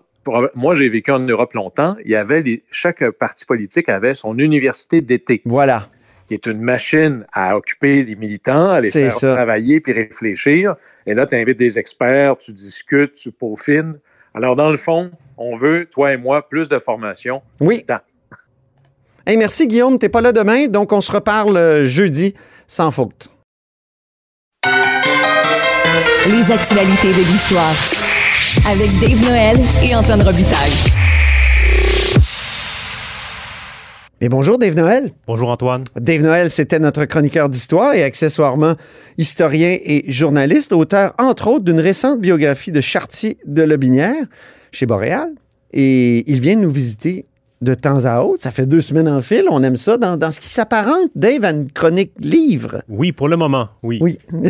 moi, 0.55 0.75
j'ai 0.75 0.89
vécu 0.89 1.11
en 1.11 1.21
Europe 1.21 1.55
longtemps. 1.55 1.97
Il 2.05 2.11
y 2.11 2.17
avait 2.17 2.63
chaque 2.71 3.09
parti 3.11 3.45
politique 3.47 3.89
avait 3.89 4.15
son 4.15 4.39
université 4.39 5.01
d'été. 5.01 5.43
Voilà 5.45 5.89
qui 6.31 6.35
est 6.35 6.47
une 6.47 6.61
machine 6.61 7.27
à 7.33 7.57
occuper 7.57 8.05
les 8.05 8.15
militants, 8.15 8.71
à 8.71 8.81
les 8.81 8.93
faire 8.93 9.13
travailler 9.17 9.81
puis 9.81 9.93
réfléchir. 9.93 10.77
Et 11.05 11.13
là, 11.13 11.27
tu 11.27 11.35
invites 11.35 11.59
des 11.59 11.77
experts, 11.77 12.39
tu 12.39 12.53
discutes, 12.53 13.15
tu 13.15 13.33
peaufines. 13.33 13.99
Alors, 14.33 14.55
dans 14.55 14.71
le 14.71 14.77
fond, 14.77 15.11
on 15.37 15.57
veut, 15.57 15.89
toi 15.91 16.13
et 16.13 16.17
moi, 16.17 16.49
plus 16.49 16.69
de 16.69 16.79
formation. 16.79 17.43
Oui. 17.59 17.85
Hey, 19.27 19.39
merci, 19.39 19.67
Guillaume. 19.67 19.99
Tu 19.99 20.05
n'es 20.05 20.09
pas 20.09 20.21
là 20.21 20.31
demain, 20.31 20.69
donc 20.69 20.93
on 20.93 21.01
se 21.01 21.11
reparle 21.11 21.57
euh, 21.57 21.85
jeudi 21.85 22.35
sans 22.69 22.93
faute. 22.93 23.29
Les 26.27 26.53
actualités 26.53 27.13
de 27.13 27.29
l'histoire 27.29 27.75
avec 28.71 28.89
Dave 29.01 29.29
Noël 29.29 29.57
et 29.83 29.97
Antoine 29.97 30.23
Robitaille. 30.23 31.00
Mais 34.21 34.29
bonjour 34.29 34.59
Dave 34.59 34.77
Noël. 34.77 35.13
Bonjour 35.27 35.49
Antoine. 35.49 35.85
Dave 35.99 36.21
Noël, 36.21 36.51
c'était 36.51 36.79
notre 36.79 37.07
chroniqueur 37.07 37.49
d'histoire 37.49 37.95
et 37.95 38.03
accessoirement 38.03 38.75
historien 39.17 39.79
et 39.83 40.13
journaliste, 40.13 40.75
auteur 40.75 41.15
entre 41.19 41.49
autres 41.49 41.65
d'une 41.65 41.81
récente 41.81 42.21
biographie 42.21 42.71
de 42.71 42.83
Chartier 42.83 43.39
de 43.47 43.63
Lobinière 43.63 44.27
chez 44.73 44.85
Boréal. 44.85 45.31
Et 45.73 46.31
il 46.31 46.39
vient 46.39 46.57
nous 46.57 46.71
visiter 46.71 47.25
de 47.63 47.73
temps 47.73 48.05
à 48.05 48.21
autre. 48.21 48.43
Ça 48.43 48.51
fait 48.51 48.67
deux 48.67 48.83
semaines 48.83 49.09
en 49.09 49.23
fil. 49.23 49.45
On 49.51 49.63
aime 49.63 49.79
ça 49.79 49.97
dans, 49.97 50.19
dans 50.19 50.31
ce 50.31 50.39
qui 50.39 50.51
s'apparente, 50.51 51.11
Dave, 51.15 51.47
à 51.47 51.53
une 51.53 51.73
chronique 51.73 52.13
livre. 52.19 52.83
Oui, 52.91 53.13
pour 53.13 53.29
le 53.29 53.39
moment, 53.39 53.69
oui. 53.83 54.01
Oui. 54.03 54.19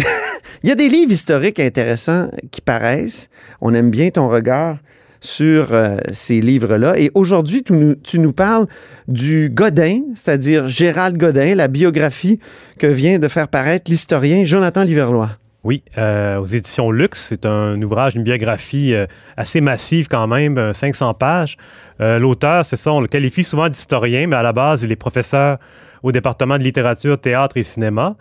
il 0.64 0.68
y 0.68 0.72
a 0.72 0.74
des 0.74 0.88
livres 0.88 1.12
historiques 1.12 1.60
intéressants 1.60 2.28
qui 2.50 2.60
paraissent. 2.60 3.28
On 3.60 3.72
aime 3.74 3.90
bien 3.90 4.10
ton 4.10 4.28
regard 4.28 4.78
sur 5.20 5.68
euh, 5.72 5.96
ces 6.12 6.40
livres-là. 6.40 6.98
Et 6.98 7.10
aujourd'hui, 7.14 7.62
tu 7.62 8.18
nous, 8.18 8.32
parles 8.32 8.66
du 9.08 9.50
Godin, 9.50 10.00
c'est-à-dire 10.14 10.68
Gérald 10.68 11.16
Godin, 11.16 11.54
la 11.54 11.68
biographie 11.68 12.40
que 12.78 12.86
vient 12.86 13.18
de 13.18 13.28
faire 13.28 13.48
paraître 13.48 13.90
l'historien 13.90 14.44
Jonathan 14.44 14.82
Liverlois. 14.82 15.30
Oui, 15.62 15.82
euh, 15.98 16.38
aux 16.38 16.46
éditions 16.46 16.90
Luxe, 16.90 17.26
c'est 17.28 17.44
un 17.44 17.80
ouvrage, 17.82 18.16
une 18.16 18.22
biographie 18.22 18.94
euh, 18.94 19.06
assez 19.36 19.60
massive 19.60 20.08
quand 20.08 20.26
même, 20.26 20.72
500 20.72 21.14
pages. 21.14 21.56
L'auteur, 21.98 22.64
c'est 22.64 22.78
ça, 22.78 22.94
on 22.94 23.02
le 23.02 23.08
qualifie 23.08 23.44
souvent 23.44 23.68
d'historien, 23.68 24.26
mais 24.26 24.36
à 24.36 24.42
la 24.42 24.54
base, 24.54 24.82
il 24.82 24.90
est 24.90 24.96
professeur 24.96 25.58
au 26.02 26.12
département 26.12 26.56
de 26.56 26.62
littérature, 26.62 27.20
théâtre 27.20 27.58
et 27.58 27.62
cinéma. 27.62 28.16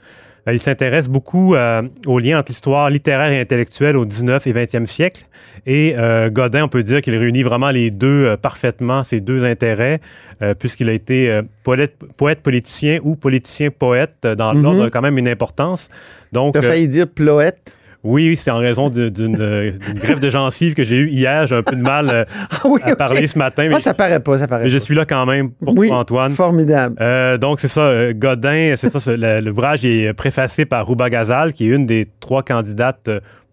Euh, 0.48 0.54
il 0.54 0.60
s'intéresse 0.60 1.08
beaucoup 1.08 1.56
euh, 1.56 1.82
aux 2.06 2.20
liens 2.20 2.40
entre 2.40 2.52
l'histoire 2.52 2.90
littéraire 2.90 3.32
et 3.32 3.40
intellectuelle 3.40 3.98
au 3.98 4.06
19 4.06 4.46
et 4.48 4.54
20e 4.54 4.86
siècle. 4.86 5.26
Et 5.66 5.96
euh, 5.98 6.30
Godin, 6.30 6.66
on 6.66 6.68
peut 6.68 6.84
dire 6.84 7.02
qu'il 7.02 7.16
réunit 7.16 7.44
vraiment 7.44 7.70
les 7.70 7.92
deux 7.92 8.36
parfaitement, 8.42 9.04
ces 9.04 9.20
deux 9.20 9.44
intérêts, 9.44 10.00
puisqu'il 10.58 10.90
a 10.90 10.94
été 10.94 11.42
poète, 11.64 11.96
poète 12.16 12.42
politicien 12.42 13.00
ou 13.04 13.16
politicien 13.16 13.70
poète. 13.70 14.22
Dans 14.24 14.54
mm-hmm. 14.54 14.62
l'ordre, 14.62 14.90
quand 14.90 15.02
même 15.02 15.18
une 15.18 15.28
importance. 15.28 15.90
Donc, 16.32 16.56
as 16.56 16.62
failli 16.62 16.88
dire 16.88 17.08
ploète. 17.08 17.78
Oui, 18.04 18.38
c'est 18.38 18.50
en 18.50 18.60
raison 18.60 18.90
d'une 18.90 19.36
grève 19.96 20.20
de 20.22 20.30
gencive 20.30 20.74
que 20.74 20.86
j'ai 20.86 20.98
eue 20.98 21.10
hier. 21.10 21.48
J'ai 21.48 21.56
un 21.56 21.64
peu 21.64 21.76
de 21.76 21.82
mal 21.82 22.10
euh, 22.10 22.26
ah 22.64 22.92
à 22.92 22.96
parler 22.96 23.28
ce 23.28 23.38
matin. 23.38 23.68
Mais, 23.68 23.76
ah, 23.76 23.80
ça 23.80 23.94
paraît 23.94 24.22
pas, 24.22 24.38
ça 24.38 24.48
paraît 24.48 24.64
mais 24.64 24.70
je 24.70 24.78
suis 24.78 24.96
là 24.96 25.06
quand 25.06 25.26
même 25.26 25.52
pour 25.52 25.76
toi, 25.76 25.98
Antoine. 25.98 26.32
Formidable. 26.34 26.96
Euh, 27.02 27.38
donc, 27.38 27.60
c'est 27.60 27.68
ça. 27.68 27.82
Euh, 27.82 28.14
Godin, 28.16 28.76
c'est 28.78 28.90
ça. 28.98 29.42
L'ouvrage 29.42 29.86
est 29.86 30.14
préfacé 30.14 30.66
par 30.66 30.86
Rouba 30.86 31.10
Gazal, 31.10 31.52
qui 31.52 31.66
est 31.66 31.76
une 31.76 31.86
des 31.86 32.08
trois 32.22 32.42
candidates 32.44 33.10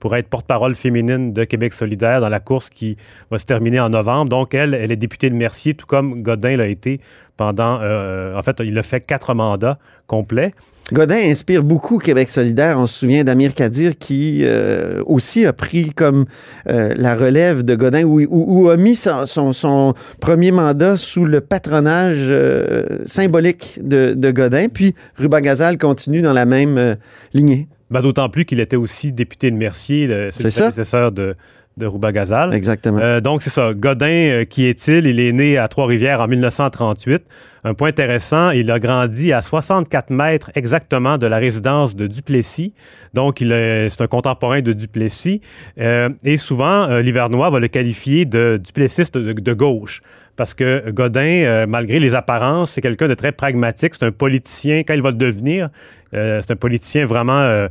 pour 0.07 0.15
être 0.15 0.29
porte-parole 0.29 0.77
féminine 0.77 1.33
de 1.33 1.43
Québec 1.43 1.73
solidaire 1.73 2.21
dans 2.21 2.29
la 2.29 2.39
course 2.39 2.71
qui 2.71 2.97
va 3.33 3.41
se 3.41 3.45
terminer 3.45 3.81
en 3.81 3.89
novembre. 3.89 4.29
Donc, 4.29 4.55
elle, 4.55 4.73
elle 4.73 4.93
est 4.93 4.97
députée 4.97 5.31
de 5.31 5.35
Mercier, 5.35 5.75
tout 5.75 5.85
comme 5.85 6.23
Godin 6.23 6.57
l'a 6.57 6.69
été 6.69 7.01
pendant... 7.37 7.81
en 7.81 8.43
fait, 8.45 8.61
il 8.61 8.79
a 8.79 8.85
fait 8.85 9.01
quatre 9.01 9.35
mandats 9.35 9.81
complets. 10.07 10.53
Godin 10.93 11.17
inspire 11.17 11.65
beaucoup 11.65 11.99
Québec 11.99 12.29
solidaire. 12.29 12.79
On 12.79 12.87
se 12.87 13.01
souvient 13.01 13.25
d'Amir 13.25 13.55
Kadir 13.55 13.99
qui 13.99 14.43
euh, 14.45 15.03
aussi 15.07 15.45
a 15.45 15.53
pris 15.53 15.91
comme 15.91 16.27
euh, 16.69 16.95
la 16.97 17.17
relève 17.17 17.65
de 17.65 17.75
Godin 17.75 18.05
ou, 18.05 18.69
a 18.69 18.77
mis 18.77 18.95
son, 18.95 19.95
premier 20.21 20.53
mandat 20.53 20.97
sous 20.97 21.25
le 21.25 21.41
patronage 21.41 22.29
euh, 22.29 23.01
symbolique 23.05 23.81
de, 23.83 24.31
Godin. 24.31 24.69
Puis 24.69 24.95
Ruba 25.17 25.41
Gazal 25.41 25.77
continue 25.77 26.23
dans 26.23 26.33
la 26.33 26.45
même 26.45 26.97
lignée. 27.35 27.67
Ben, 27.91 28.03
D'autant 28.03 28.29
plus 28.29 28.45
qu'il 28.45 28.61
était 28.61 28.77
aussi 28.77 29.13
député 29.13 29.51
de 29.51 29.57
Mercier, 29.57 30.07
le, 30.07 30.31
c'est 30.31 30.45
le 30.45 30.51
prédécesseur 30.51 31.13
de, 31.13 31.37
de 31.77 31.87
Rouba 31.87 32.11
Gazal. 32.11 32.55
Exactement. 32.55 32.99
Euh, 33.01 33.21
donc, 33.21 33.43
c'est 33.43 33.51
ça. 33.51 33.75
Godin, 33.75 34.07
euh, 34.07 34.45
qui 34.45 34.65
est-il? 34.65 35.07
Il 35.07 35.21
est 35.21 35.33
né 35.33 35.59
à 35.59 35.69
Trois-Rivières 35.69 36.21
en 36.21 36.27
1938. 36.27 37.23
Un 37.65 37.75
point 37.75 37.89
intéressant, 37.89 38.51
il 38.51 38.71
a 38.71 38.79
grandi 38.79 39.33
à 39.33 39.43
64 39.43 40.11
mètres 40.11 40.51
exactement 40.55 41.19
de 41.19 41.27
la 41.27 41.37
résidence 41.37 41.95
de 41.95 42.07
Duplessis. 42.07 42.73
Donc, 43.13 43.41
il 43.41 43.49
c'est 43.49 44.01
un 44.01 44.07
contemporain 44.07 44.63
de 44.63 44.73
Duplessis. 44.73 45.43
Euh, 45.79 46.09
et 46.25 46.39
souvent, 46.39 46.87
l'Hivernois 46.99 47.51
va 47.51 47.61
le 47.61 47.69
qualifier 47.69 48.25
de 48.25 48.59
duplessiste 48.63 49.19
de, 49.19 49.53
gauche 49.53 50.01
parce 50.37 50.55
que 50.55 50.91
Godin, 50.91 51.67
malgré 51.67 51.99
les 51.99 52.15
apparences, 52.15 52.73
c'est 52.73 52.81
quelqu'un 52.81 53.09
de 53.09 53.15
très 53.15 53.33
pragmatique. 53.33 53.95
C'est 53.95 54.07
un 54.07 54.13
politicien, 54.13 54.81
quand 54.81 54.95
il 54.95 55.03
va 55.03 55.11
le 55.11 55.17
devenir, 55.17 55.71
c'est 56.13 56.51
un 56.51 56.57
politicien 56.57 57.07
vraiment 57.07 57.69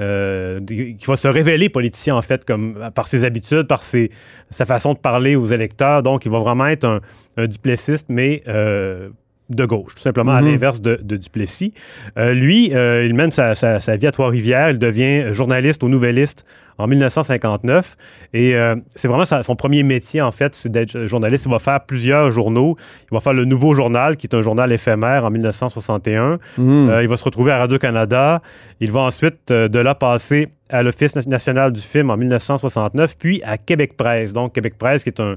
euh, 0.00 0.58
qui 0.66 1.04
va 1.06 1.16
se 1.16 1.28
révéler 1.28 1.68
politicien, 1.68 2.16
en 2.16 2.22
fait, 2.22 2.46
comme 2.46 2.78
par 2.94 3.06
ses 3.06 3.24
habitudes, 3.24 3.64
par 3.64 3.82
ses, 3.82 4.10
sa 4.48 4.64
façon 4.64 4.94
de 4.94 4.98
parler 4.98 5.36
aux 5.36 5.44
électeurs. 5.44 6.02
Donc, 6.02 6.24
il 6.24 6.30
va 6.30 6.38
vraiment 6.38 6.66
être 6.66 6.86
un, 6.86 7.00
un 7.36 7.46
duplessiste, 7.46 8.06
mais 8.08 8.42
euh, 8.48 9.10
de 9.50 9.64
gauche, 9.64 9.94
tout 9.94 10.00
simplement 10.00 10.32
à 10.32 10.40
mhm. 10.40 10.48
l'inverse 10.48 10.80
de, 10.80 10.96
Duplessis. 10.96 11.74
Euh, 12.18 12.32
lui, 12.32 12.74
euh, 12.74 13.04
il 13.04 13.14
mène 13.14 13.30
sa, 13.30 13.52
vie 13.96 14.06
à 14.06 14.12
Trois-Rivières. 14.12 14.70
Il 14.70 14.78
devient 14.78 15.32
journaliste 15.32 15.82
au 15.84 15.88
Nouvelliste 15.88 16.44
en 16.78 16.86
1959. 16.86 17.96
Et 18.32 18.54
euh, 18.54 18.76
c'est 18.94 19.08
vraiment 19.08 19.24
son 19.24 19.56
premier 19.56 19.82
métier, 19.82 20.20
en 20.20 20.32
fait, 20.32 20.54
c'est 20.54 20.70
d'être 20.70 21.06
journaliste. 21.06 21.44
Il 21.46 21.50
va 21.50 21.58
faire 21.58 21.84
plusieurs 21.84 22.32
journaux. 22.32 22.76
Il 23.10 23.14
va 23.14 23.20
faire 23.20 23.34
le 23.34 23.44
Nouveau 23.44 23.74
Journal, 23.74 24.16
qui 24.16 24.26
est 24.26 24.34
un 24.34 24.42
journal 24.42 24.72
éphémère 24.72 25.24
en 25.24 25.30
1961. 25.30 26.38
Mhm. 26.58 26.98
il 27.02 27.08
va 27.08 27.16
se 27.16 27.24
retrouver 27.24 27.52
à 27.52 27.58
Radio-Canada. 27.58 28.42
Il 28.80 28.90
va 28.90 29.00
ensuite 29.00 29.52
de 29.52 29.78
là 29.78 29.94
passer 29.94 30.48
à 30.68 30.82
l'Office 30.82 31.14
national 31.26 31.72
du 31.72 31.80
film 31.80 32.10
en 32.10 32.16
1969, 32.16 33.16
puis 33.18 33.42
à 33.44 33.58
Québec 33.58 33.96
Presse. 33.96 34.32
Donc, 34.32 34.54
Québec 34.54 34.78
Presse, 34.78 35.02
qui 35.02 35.10
est 35.10 35.20
un, 35.20 35.36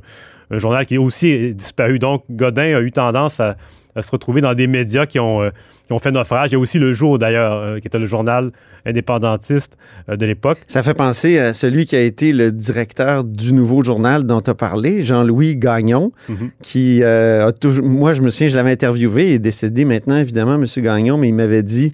un 0.52 0.58
journal 0.58 0.86
qui 0.86 0.96
est 0.96 1.00
aussi 1.00 1.54
disparu. 1.56 2.00
Donc, 2.00 2.24
Godin 2.30 2.78
a 2.78 2.82
eu 2.82 2.92
tendance 2.92 3.40
à 3.40 3.58
à 3.96 4.02
se 4.02 4.12
retrouver 4.12 4.42
dans 4.42 4.54
des 4.54 4.68
médias 4.68 5.06
qui 5.06 5.20
ont, 5.20 5.42
euh, 5.42 5.50
ont 5.90 6.00
fait 6.00 6.12
naufrage. 6.12 6.50
Il 6.50 6.54
y 6.54 6.56
a 6.56 6.60
aussi 6.60 6.80
Le 6.80 6.94
Jour, 6.94 7.18
d'ailleurs, 7.18 7.54
euh, 7.54 7.80
qui 7.80 7.88
était 7.88 7.98
le 7.98 8.08
journal 8.08 8.52
indépendantiste 8.86 9.78
euh, 10.10 10.18
de 10.18 10.26
l'époque. 10.26 10.60
Ça 10.68 10.84
fait 10.84 10.94
penser 10.94 11.40
à 11.40 11.54
celui 11.54 11.86
qui 11.86 11.96
a 11.96 12.02
été 12.02 12.34
le 12.34 12.52
directeur 12.52 13.24
du 13.24 13.54
nouveau 13.54 13.84
journal 13.84 14.26
dont 14.26 14.42
tu 14.42 14.50
as 14.50 14.54
parlé, 14.54 15.04
Jean-Louis 15.04 15.56
Gagnon, 15.56 16.12
mhm. 16.28 16.52
qui 16.62 17.04
a 17.04 17.52
toujours... 17.54 17.86
Moi, 17.86 18.14
je 18.14 18.22
me 18.22 18.30
souviens, 18.30 18.50
je 18.50 18.56
l'avais 18.58 18.72
interviewé, 18.72 19.26
il 19.26 19.32
est 19.34 19.40
décédé 19.40 19.86
maintenant, 19.86 20.18
évidemment, 20.18 20.56
M. 20.56 20.66
Gagnon, 20.78 21.18
mais 21.18 21.30
il 21.30 21.34
m'avait 21.34 21.64
dit 21.64 21.94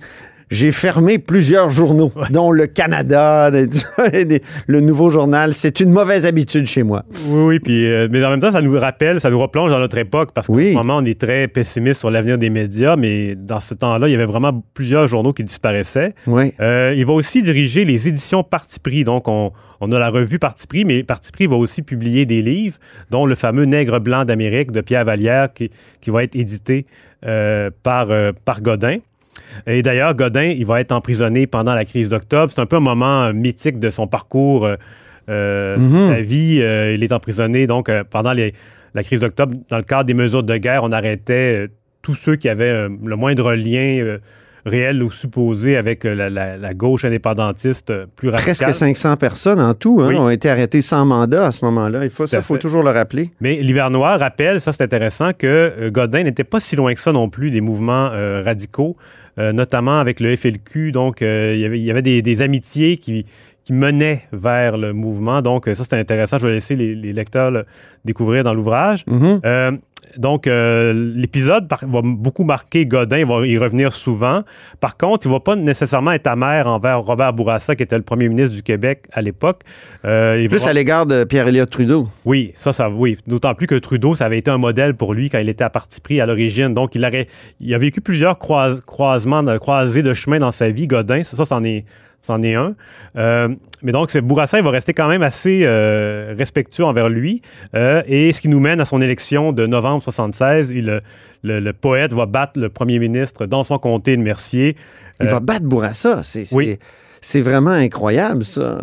j'ai 0.51 0.73
fermé 0.73 1.17
plusieurs 1.17 1.69
journaux, 1.69 2.11
dont 2.29 2.51
le 2.51 2.67
Canada, 2.67 3.49
le 4.67 4.79
Nouveau 4.81 5.09
Journal. 5.09 5.53
C'est 5.53 5.79
une 5.79 5.91
mauvaise 5.91 6.25
habitude 6.25 6.65
chez 6.65 6.83
moi. 6.83 7.05
Oui, 7.27 7.43
oui, 7.43 7.59
puis, 7.59 7.87
euh, 7.87 8.09
mais 8.11 8.23
en 8.23 8.29
même 8.29 8.41
temps, 8.41 8.51
ça 8.51 8.61
nous 8.61 8.77
rappelle, 8.77 9.21
ça 9.21 9.29
nous 9.29 9.39
replonge 9.39 9.71
dans 9.71 9.79
notre 9.79 9.97
époque, 9.97 10.31
parce 10.33 10.47
qu'en 10.47 10.59
ce 10.59 10.73
moment, 10.73 10.97
on 10.97 11.05
est 11.05 11.19
très 11.19 11.47
pessimiste 11.47 12.01
sur 12.01 12.11
l'avenir 12.11 12.37
des 12.37 12.49
médias, 12.49 12.97
mais 12.97 13.35
dans 13.35 13.61
ce 13.61 13.73
temps-là, 13.73 14.09
il 14.09 14.11
y 14.11 14.15
avait 14.15 14.25
vraiment 14.25 14.61
plusieurs 14.73 15.07
journaux 15.07 15.31
qui 15.31 15.45
disparaissaient. 15.45 16.13
Oui. 16.27 16.53
Euh, 16.59 16.93
il 16.97 17.05
va 17.05 17.13
aussi 17.13 17.41
diriger 17.41 17.85
les 17.85 18.09
éditions 18.09 18.43
Parti 18.43 18.81
pris, 18.81 19.05
donc 19.05 19.29
on, 19.29 19.53
on 19.79 19.91
a 19.93 19.99
la 19.99 20.09
revue 20.09 20.37
Parti 20.37 20.67
pris, 20.67 20.83
mais 20.83 21.03
Parti 21.03 21.31
pris 21.31 21.47
va 21.47 21.55
aussi 21.55 21.81
publier 21.81 22.25
des 22.25 22.41
livres, 22.41 22.77
dont 23.09 23.25
le 23.25 23.35
fameux 23.35 23.63
Nègre 23.63 24.01
blanc 24.01 24.25
d'Amérique 24.25 24.71
de 24.71 24.81
Pierre 24.81 25.05
Vallière, 25.05 25.53
qui, 25.53 25.71
qui 26.01 26.09
va 26.09 26.25
être 26.25 26.35
édité 26.35 26.85
euh, 27.25 27.69
par, 27.83 28.09
par 28.43 28.61
Godin. 28.61 28.97
Et 29.67 29.81
d'ailleurs, 29.81 30.15
Godin, 30.15 30.43
il 30.43 30.65
va 30.65 30.81
être 30.81 30.91
emprisonné 30.91 31.47
pendant 31.47 31.73
la 31.73 31.85
crise 31.85 32.09
d'octobre. 32.09 32.51
C'est 32.53 32.61
un 32.61 32.65
peu 32.65 32.77
un 32.77 32.81
moment 32.81 33.33
mythique 33.33 33.79
de 33.79 33.89
son 33.89 34.07
parcours, 34.07 34.65
euh, 34.65 34.75
euh 35.29 35.77
mhm. 35.77 36.15
sa 36.15 36.21
vie. 36.21 36.59
Euh, 36.61 36.93
il 36.93 37.03
est 37.03 37.11
emprisonné 37.11 37.67
donc 37.67 37.89
euh, 37.89 38.03
pendant 38.09 38.33
la 38.33 39.03
crise 39.03 39.21
d'octobre. 39.21 39.55
Dans 39.69 39.77
le 39.77 39.83
cadre 39.83 40.05
des 40.05 40.13
mesures 40.13 40.43
de 40.43 40.57
guerre, 40.57 40.83
on 40.83 40.91
arrêtait 40.91 41.67
tous 42.01 42.15
ceux 42.15 42.35
qui 42.35 42.49
avaient 42.49 42.87
le 42.89 43.15
moindre 43.15 43.53
lien 43.53 44.17
réel 44.63 45.01
ou 45.01 45.09
supposé 45.11 45.75
avec 45.75 46.03
la, 46.03 46.73
gauche 46.73 47.05
indépendantiste 47.05 47.93
plus 48.15 48.29
radicale. 48.29 48.55
Presque 48.55 48.73
500 48.73 49.17
personnes 49.17 49.59
en 49.59 49.73
tout 49.73 50.01
hein, 50.01 50.13
ont 50.15 50.29
été 50.29 50.49
arrêtées 50.49 50.81
sans 50.81 51.05
mandat 51.05 51.47
à 51.47 51.51
ce 51.51 51.65
moment-là. 51.65 52.03
Il 52.03 52.11
faut, 52.11 52.27
ça, 52.27 52.37
il 52.37 52.43
faut 52.43 52.57
toujours 52.57 52.83
le 52.83 52.91
rappeler. 52.91 53.31
Mais 53.39 53.55
l'hiver 53.55 53.89
noir 53.89 54.19
rappelle, 54.19 54.61
ça 54.61 54.71
c'est 54.71 54.83
intéressant, 54.83 55.31
que 55.33 55.89
Godin 55.89 56.23
n'était 56.23 56.43
pas 56.43 56.59
si 56.59 56.75
loin 56.75 56.93
que 56.93 56.99
ça 56.99 57.11
non 57.11 57.29
plus 57.29 57.49
des 57.49 57.61
mouvements 57.61 58.09
radicaux. 58.43 58.97
Euh, 59.39 59.53
notamment 59.53 59.99
avec 59.99 60.19
le 60.19 60.35
FLQ. 60.35 60.91
Donc, 60.91 61.21
euh, 61.21 61.53
il 61.55 61.77
y 61.77 61.91
avait, 61.91 62.01
des, 62.01 62.41
amitiés 62.41 62.97
qui, 62.97 63.25
menaient 63.69 64.23
vers 64.33 64.77
le 64.77 64.91
mouvement. 64.91 65.41
Donc, 65.41 65.65
ça, 65.65 65.83
c'était 65.83 65.95
intéressant. 65.95 66.37
Je 66.39 66.47
vais 66.47 66.53
laisser 66.53 66.75
les, 66.75 67.13
lecteurs 67.13 67.51
le 67.51 67.65
découvrir 68.03 68.43
dans 68.43 68.53
l'ouvrage. 68.53 69.05
Mm-hmm. 69.05 69.39
Euh, 69.45 69.71
donc, 70.17 70.47
euh, 70.47 70.93
l'épisode 71.15 71.67
va 71.69 72.01
beaucoup 72.03 72.43
marquer 72.43 72.85
Godin, 72.85 73.19
il 73.19 73.25
va 73.25 73.45
y 73.45 73.57
revenir 73.57 73.93
souvent. 73.93 74.43
Par 74.79 74.97
contre, 74.97 75.25
il 75.25 75.29
ne 75.29 75.33
va 75.33 75.39
pas 75.39 75.55
nécessairement 75.55 76.11
être 76.11 76.27
amer 76.27 76.67
envers 76.67 77.01
Robert 77.01 77.33
Bourassa, 77.33 77.75
qui 77.75 77.83
était 77.83 77.97
le 77.97 78.03
premier 78.03 78.29
ministre 78.29 78.55
du 78.55 78.63
Québec 78.63 79.05
à 79.11 79.21
l'époque. 79.21 79.61
Euh, 80.05 80.47
plus 80.47 80.67
à 80.67 80.73
l'égard 80.73 81.05
de 81.05 81.23
Pierre-Éliott 81.23 81.69
Trudeau. 81.69 82.07
Oui, 82.25 82.51
ça, 82.55 82.73
ça, 82.73 82.89
oui. 82.89 83.17
D'autant 83.27 83.55
plus 83.55 83.67
que 83.67 83.75
Trudeau, 83.75 84.15
ça 84.15 84.25
avait 84.25 84.37
été 84.37 84.51
un 84.51 84.57
modèle 84.57 84.95
pour 84.95 85.13
lui 85.13 85.29
quand 85.29 85.39
il 85.39 85.49
était 85.49 85.63
à 85.63 85.69
parti 85.69 86.01
pris 86.01 86.19
à 86.19 86.25
l'origine. 86.25 86.73
Donc, 86.73 86.95
il, 86.95 87.05
aurait, 87.05 87.27
il 87.59 87.73
a 87.73 87.77
vécu 87.77 88.01
plusieurs 88.01 88.37
croisements, 88.37 89.43
croisés 89.59 90.03
de 90.03 90.13
chemin 90.13 90.39
dans 90.39 90.51
sa 90.51 90.69
vie, 90.69 90.87
Godin. 90.87 91.23
Ça, 91.23 91.37
ça, 91.37 91.45
c'en 91.45 91.63
est 91.63 91.85
c'en 92.21 92.41
est 92.43 92.55
un. 92.55 92.75
Euh, 93.17 93.49
mais 93.81 93.91
donc, 93.91 94.15
Bourassa, 94.17 94.59
il 94.59 94.63
va 94.63 94.69
rester 94.69 94.93
quand 94.93 95.07
même 95.07 95.23
assez 95.23 95.61
euh, 95.63 96.33
respectueux 96.37 96.85
envers 96.85 97.09
lui. 97.09 97.41
Euh, 97.75 98.03
et 98.05 98.31
ce 98.31 98.41
qui 98.41 98.47
nous 98.47 98.59
mène 98.59 98.79
à 98.79 98.85
son 98.85 99.01
élection 99.01 99.51
de 99.51 99.65
novembre 99.65 100.03
76. 100.03 100.71
le, 100.71 100.99
le, 101.43 101.73
poète 101.73 102.13
va 102.13 102.27
battre 102.27 102.59
le 102.59 102.69
premier 102.69 102.99
ministre 102.99 103.47
dans 103.47 103.63
son 103.63 103.79
comté 103.79 104.15
de 104.15 104.21
Mercier. 104.21 104.77
Il 105.19 105.27
va 105.27 105.39
battre 105.39 105.65
Bourassa. 105.65 106.23
C'est, 106.23 106.45
oui. 106.53 106.77
C'est 107.23 107.41
vraiment 107.41 107.71
incroyable, 107.71 108.43
ça. 108.43 108.79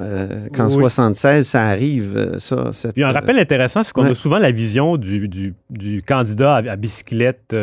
Qu'en 0.55 0.69
76, 0.69 1.45
ça 1.45 1.65
arrive, 1.65 2.37
ça. 2.39 2.71
Puis 2.95 3.03
un 3.03 3.11
rappel 3.11 3.39
intéressant, 3.39 3.83
c'est 3.83 3.93
qu'on 3.93 4.05
a 4.05 4.15
souvent 4.15 4.39
la 4.39 4.53
vision 4.53 4.97
du, 4.97 5.29
du, 5.29 5.55
du 5.71 6.03
candidat 6.03 6.55
à, 6.55 6.71
à 6.71 6.77
bicyclette 6.77 7.55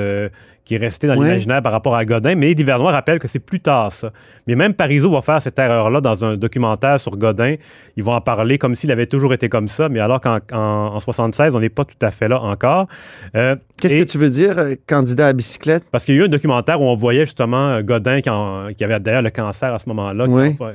qui 0.66 0.76
est 0.76 0.80
resté 0.80 1.08
dans 1.08 1.14
l'imaginaire 1.14 1.62
par 1.62 1.72
rapport 1.72 1.96
à 1.96 2.04
Godin. 2.06 2.36
Mais 2.36 2.54
Divernois 2.56 2.92
rappelle 2.92 3.20
que 3.20 3.28
c'est 3.28 3.40
plus 3.40 3.60
tard, 3.60 3.94
ça. 3.94 4.12
Mais 4.48 4.56
même 4.56 4.74
Parizeau 4.74 5.12
va 5.12 5.22
faire 5.22 5.42
cette 5.42 5.58
erreur-là 5.58 6.02
dans 6.02 6.26
un 6.26 6.36
documentaire 6.36 7.00
sur 7.00 7.16
Godin. 7.18 7.56
Ils 7.96 8.04
vont 8.04 8.14
en 8.14 8.22
parler 8.22 8.58
comme 8.58 8.76
s'il 8.76 8.92
avait 8.92 9.06
toujours 9.06 9.34
été 9.34 9.48
comme 9.48 9.68
ça, 9.68 9.90
mais 9.90 10.00
alors 10.00 10.20
qu'en 10.20 10.40
en, 10.52 11.00
76, 11.00 11.56
on 11.56 11.60
n'est 11.60 11.70
pas 11.70 11.86
tout 11.86 11.96
à 12.02 12.12
fait 12.12 12.28
là 12.28 12.42
encore. 12.42 12.88
Euh, 13.36 13.56
Qu'est-ce 13.82 13.96
que 13.96 14.04
tu 14.04 14.18
veux 14.18 14.30
dire, 14.30 14.58
euh, 14.58 14.76
candidat 14.88 15.28
à 15.28 15.34
bicyclette? 15.34 15.84
Parce 15.92 16.06
qu'il 16.06 16.16
y 16.16 16.18
a 16.18 16.22
eu 16.22 16.26
un 16.26 16.30
documentaire 16.30 16.82
où 16.82 16.86
on 16.86 16.96
voyait 16.96 17.26
justement 17.26 17.68
euh, 17.70 17.82
Godin 17.82 18.22
qui, 18.22 18.30
avait 18.30 19.00
d'ailleurs 19.02 19.22
le 19.22 19.30
cancer 19.30 19.74
à 19.74 19.80
ce 19.80 19.90
moment-là, 19.90 20.28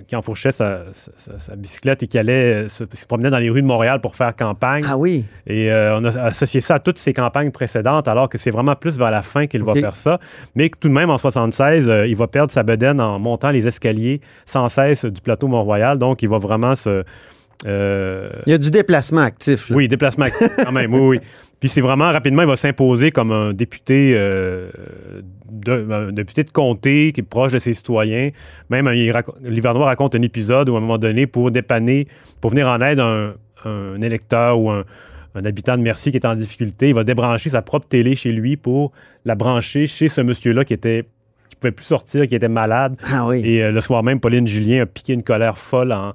qui, 0.06 0.16
enfourchait 0.16 0.52
sa, 0.52 0.80
bicyclette 1.56 2.02
et 2.02 2.06
qui 2.06 2.18
allait 2.18 2.68
se, 2.68 2.84
promener 3.08 3.30
dans 3.30 3.38
les 3.38 3.48
rues 3.48 3.62
de 3.62 3.66
Montréal 3.66 4.00
pour 4.00 4.16
faire 4.16 4.36
campagne. 4.36 4.84
Ah 4.86 4.98
oui. 4.98 5.24
Et 5.46 5.70
on 5.72 6.04
a 6.04 6.10
associé 6.20 6.60
ça 6.60 6.74
à 6.74 6.78
toutes 6.78 6.98
ses 6.98 7.12
campagnes 7.12 7.50
précédentes, 7.50 8.06
alors 8.06 8.28
que 8.28 8.38
c'est 8.38 8.50
vraiment 8.50 8.76
plus 8.76 8.98
vers 8.98 9.10
la 9.10 9.22
fin 9.22 9.46
qu'il 9.46 9.64
va 9.64 9.74
faire 9.74 9.96
ça. 9.96 10.20
Mais 10.54 10.68
tout 10.68 10.88
de 10.88 10.94
même, 10.94 11.10
en 11.10 11.18
76, 11.18 11.90
il 12.06 12.16
va 12.16 12.26
perdre 12.26 12.52
sa 12.52 12.62
bedaine 12.62 13.00
en 13.00 13.18
montant 13.18 13.50
les 13.50 13.66
escaliers 13.66 14.20
sans 14.44 14.68
cesse 14.68 15.04
du 15.04 15.20
plateau 15.20 15.48
Mont-Royal. 15.48 15.98
Donc, 15.98 16.22
il 16.22 16.28
va 16.28 16.38
vraiment 16.38 16.76
se... 16.76 17.04
Euh, 17.66 18.30
il 18.46 18.50
y 18.50 18.54
a 18.54 18.58
du 18.58 18.70
déplacement 18.70 19.20
actif. 19.20 19.70
Oui, 19.70 19.88
déplacement 19.88 20.26
actif 20.26 20.48
quand 20.62 20.72
même, 20.72 20.94
oui, 20.94 21.00
oui. 21.00 21.20
Puis 21.58 21.68
c'est 21.68 21.82
vraiment 21.82 22.10
rapidement, 22.10 22.42
il 22.42 22.48
va 22.48 22.56
s'imposer 22.56 23.10
comme 23.10 23.32
un 23.32 23.52
député, 23.52 24.14
euh, 24.16 24.70
de, 25.50 26.10
député 26.10 26.42
de 26.42 26.50
comté 26.50 27.12
qui 27.12 27.20
est 27.20 27.24
proche 27.24 27.52
de 27.52 27.58
ses 27.58 27.74
citoyens. 27.74 28.30
Même 28.70 28.88
l'Hivernois 28.88 29.86
raconte 29.86 30.14
un 30.14 30.22
épisode 30.22 30.70
où 30.70 30.74
à 30.74 30.78
un 30.78 30.80
moment 30.80 30.96
donné, 30.96 31.26
pour 31.26 31.50
dépanner, 31.50 32.08
pour 32.40 32.50
venir 32.50 32.66
en 32.66 32.80
aide 32.80 32.98
à 32.98 33.34
un, 33.66 34.00
électeur 34.00 34.58
ou 34.58 34.70
un, 34.70 34.84
un, 35.34 35.44
habitant 35.44 35.76
de 35.76 35.82
Mercier 35.82 36.12
qui 36.12 36.16
est 36.16 36.26
en 36.26 36.34
difficulté, 36.34 36.88
il 36.88 36.94
va 36.94 37.04
débrancher 37.04 37.50
sa 37.50 37.60
propre 37.60 37.86
télé 37.86 38.16
chez 38.16 38.32
lui 38.32 38.56
pour 38.56 38.92
la 39.26 39.34
brancher 39.34 39.86
chez 39.86 40.08
ce 40.08 40.22
monsieur-là 40.22 40.64
qui 40.64 40.72
était 40.72 41.04
pouvait 41.60 41.72
plus 41.72 41.84
sortir, 41.84 42.26
qui 42.26 42.34
était 42.34 42.48
malade. 42.48 42.96
Ah 43.06 43.26
oui. 43.26 43.42
Et 43.44 43.62
euh, 43.62 43.70
le 43.70 43.80
soir 43.80 44.02
même, 44.02 44.18
Pauline 44.18 44.48
Julien 44.48 44.82
a 44.82 44.86
piqué 44.86 45.12
une 45.12 45.22
colère 45.22 45.58
folle 45.58 45.92
en, 45.92 46.12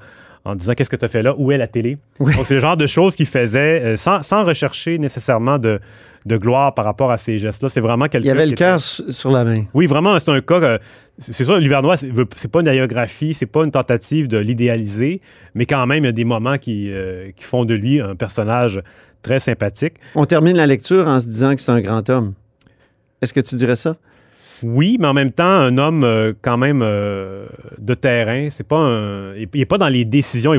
disant 0.54 0.74
Qu'est-ce 0.74 0.90
que 0.90 0.96
tu 0.96 1.06
as 1.06 1.08
fait 1.08 1.24
là? 1.24 1.34
Où 1.38 1.52
est 1.52 1.58
la 1.58 1.68
télé? 1.68 1.98
Donc, 2.20 2.46
c'est 2.46 2.54
le 2.54 2.60
genre 2.60 2.78
de 2.78 2.86
choses 2.86 3.16
qu'il 3.16 3.26
faisait 3.26 3.82
euh, 3.82 3.98
sans, 3.98 4.46
rechercher 4.46 5.00
nécessairement 5.00 5.58
de, 5.58 5.80
gloire 6.28 6.76
par 6.76 6.86
rapport 6.86 7.10
à 7.10 7.18
ces 7.18 7.40
gestes-là. 7.40 7.70
C'est 7.70 7.82
vraiment 7.82 8.08
quelqu'un. 8.08 8.26
Il 8.26 8.28
y 8.28 8.32
avait 8.32 8.46
le 8.46 8.54
cœur 8.54 8.80
sur 8.80 9.32
la 9.32 9.44
main. 9.44 9.64
Oui, 9.74 9.88
vraiment, 9.88 10.20
c'est 10.20 10.30
un 10.30 10.42
cas. 10.42 10.62
Euh, 10.62 10.78
c'est 11.18 11.46
ça, 11.46 11.58
l'hivernois, 11.58 11.96
c'est 11.98 12.52
pas 12.52 12.60
une 12.60 12.68
aérographie, 12.68 13.34
c'est 13.34 13.46
pas 13.46 13.64
une 13.64 13.72
tentative 13.72 14.28
de 14.28 14.38
l'idéaliser, 14.38 15.22
mais 15.54 15.66
quand 15.66 15.88
même, 15.88 16.04
il 16.04 16.08
y 16.08 16.10
a 16.10 16.12
des 16.12 16.26
moments 16.26 16.58
qui, 16.58 16.92
qui 17.38 17.44
font 17.46 17.64
de 17.64 17.74
lui 17.74 18.02
un 18.02 18.16
personnage 18.16 18.82
très 19.22 19.40
sympathique. 19.40 19.94
On 20.14 20.26
termine 20.26 20.58
la 20.58 20.68
lecture 20.68 21.08
en 21.08 21.22
se 21.22 21.28
disant 21.28 21.56
que 21.56 21.62
c'est 21.62 21.72
un 21.72 21.80
grand 21.80 22.10
homme. 22.10 22.34
Est-ce 23.22 23.34
que 23.34 23.40
tu 23.40 23.56
dirais 23.56 23.78
ça? 23.78 23.96
Oui, 24.64 24.98
mais 25.00 25.08
en 25.08 25.14
même 25.14 25.32
temps, 25.32 25.44
un 25.44 25.78
homme 25.78 26.04
euh, 26.04 26.34
quand 26.42 26.58
même 26.58 26.82
euh, 26.84 27.46
de 27.78 27.94
terrain. 27.94 28.48
C'est 28.50 28.68
pas 28.68 28.78
un, 28.78 29.34
il 29.36 29.48
n'est 29.54 29.66
pas 29.66 29.78
dans 29.78 29.90
les 29.90 30.06
décisions. 30.06 30.52